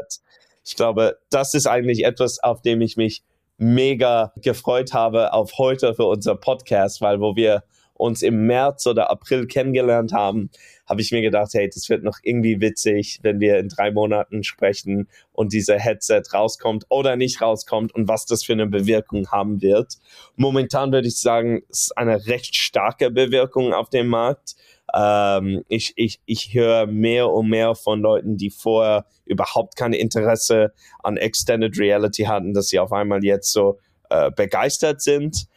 [0.65, 3.21] Ich glaube, das ist eigentlich etwas, auf dem ich mich
[3.57, 7.63] mega gefreut habe auf heute für unser Podcast, weil wo wir
[7.97, 10.49] uns im März oder April kennengelernt haben,
[10.85, 14.43] habe ich mir gedacht, hey, das wird noch irgendwie witzig, wenn wir in drei Monaten
[14.43, 19.61] sprechen und dieser Headset rauskommt oder nicht rauskommt und was das für eine Bewirkung haben
[19.61, 19.95] wird.
[20.35, 24.55] Momentan würde ich sagen, es ist eine recht starke Bewirkung auf dem Markt.
[24.93, 30.71] Ähm, ich, ich, ich höre mehr und mehr von Leuten, die vorher überhaupt kein Interesse
[31.03, 33.79] an Extended Reality hatten, dass sie auf einmal jetzt so
[34.09, 35.47] äh, begeistert sind.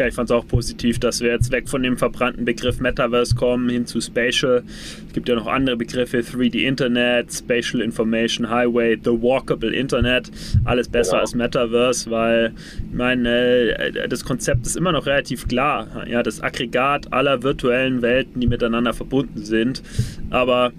[0.00, 3.34] Ja, ich fand es auch positiv, dass wir jetzt weg von dem verbrannten Begriff Metaverse
[3.34, 4.62] kommen hin zu Spatial.
[5.06, 10.30] Es gibt ja noch andere Begriffe, 3D Internet, Spatial Information Highway, The Walkable Internet.
[10.64, 11.20] Alles besser genau.
[11.20, 12.54] als Metaverse, weil
[12.90, 16.06] ich meine, äh, das Konzept ist immer noch relativ klar.
[16.08, 19.82] Ja, das Aggregat aller virtuellen Welten, die miteinander verbunden sind.
[20.30, 20.72] Aber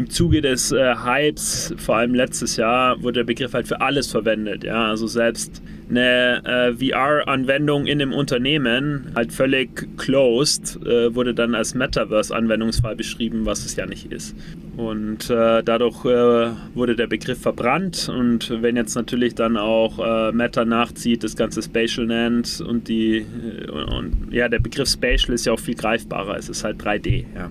[0.00, 4.10] im Zuge des äh, Hypes, vor allem letztes Jahr, wurde der Begriff halt für alles
[4.10, 4.64] verwendet.
[4.64, 11.54] Ja, also selbst eine äh, VR-Anwendung in einem Unternehmen, halt völlig closed, äh, wurde dann
[11.54, 14.34] als Metaverse-Anwendungsfall beschrieben, was es ja nicht ist.
[14.78, 18.08] Und äh, dadurch äh, wurde der Begriff verbrannt.
[18.08, 23.18] Und wenn jetzt natürlich dann auch äh, Meta nachzieht, das Ganze Spatial nennt und die
[23.18, 26.38] äh, und ja, der Begriff Spatial ist ja auch viel greifbarer.
[26.38, 27.26] Es ist halt 3D.
[27.34, 27.50] Ja.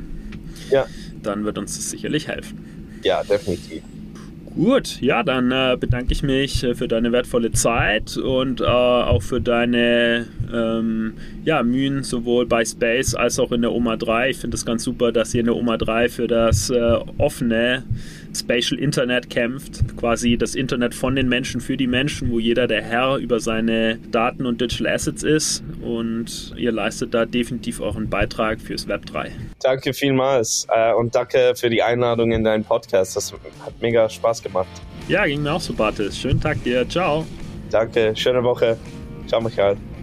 [0.72, 0.86] ja.
[1.24, 3.00] Dann wird uns das sicherlich helfen.
[3.04, 3.84] Ja, definitiv.
[4.56, 9.22] Gut, ja, dann äh, bedanke ich mich äh, für deine wertvolle Zeit und äh, auch
[9.22, 11.14] für deine ähm,
[11.46, 14.32] ja, Mühen sowohl bei Space als auch in der OMA 3.
[14.32, 17.84] Ich finde es ganz super, dass ihr in der OMA 3 für das äh, offene
[18.36, 22.82] Spatial Internet kämpft, quasi das Internet von den Menschen für die Menschen, wo jeder der
[22.82, 28.10] Herr über seine Daten und Digital Assets ist und ihr leistet da definitiv auch einen
[28.10, 29.32] Beitrag fürs Web 3.
[29.62, 33.16] Danke vielmals äh, und danke für die Einladung in deinen Podcast.
[33.16, 34.70] Das hat mega Spaß gemacht.
[35.08, 36.18] Ja, ging mir auch so, Bartes.
[36.18, 36.88] Schönen Tag dir.
[36.88, 37.26] Ciao.
[37.72, 38.78] Danke, schöne Woche.
[39.28, 39.78] Ciao, Michael.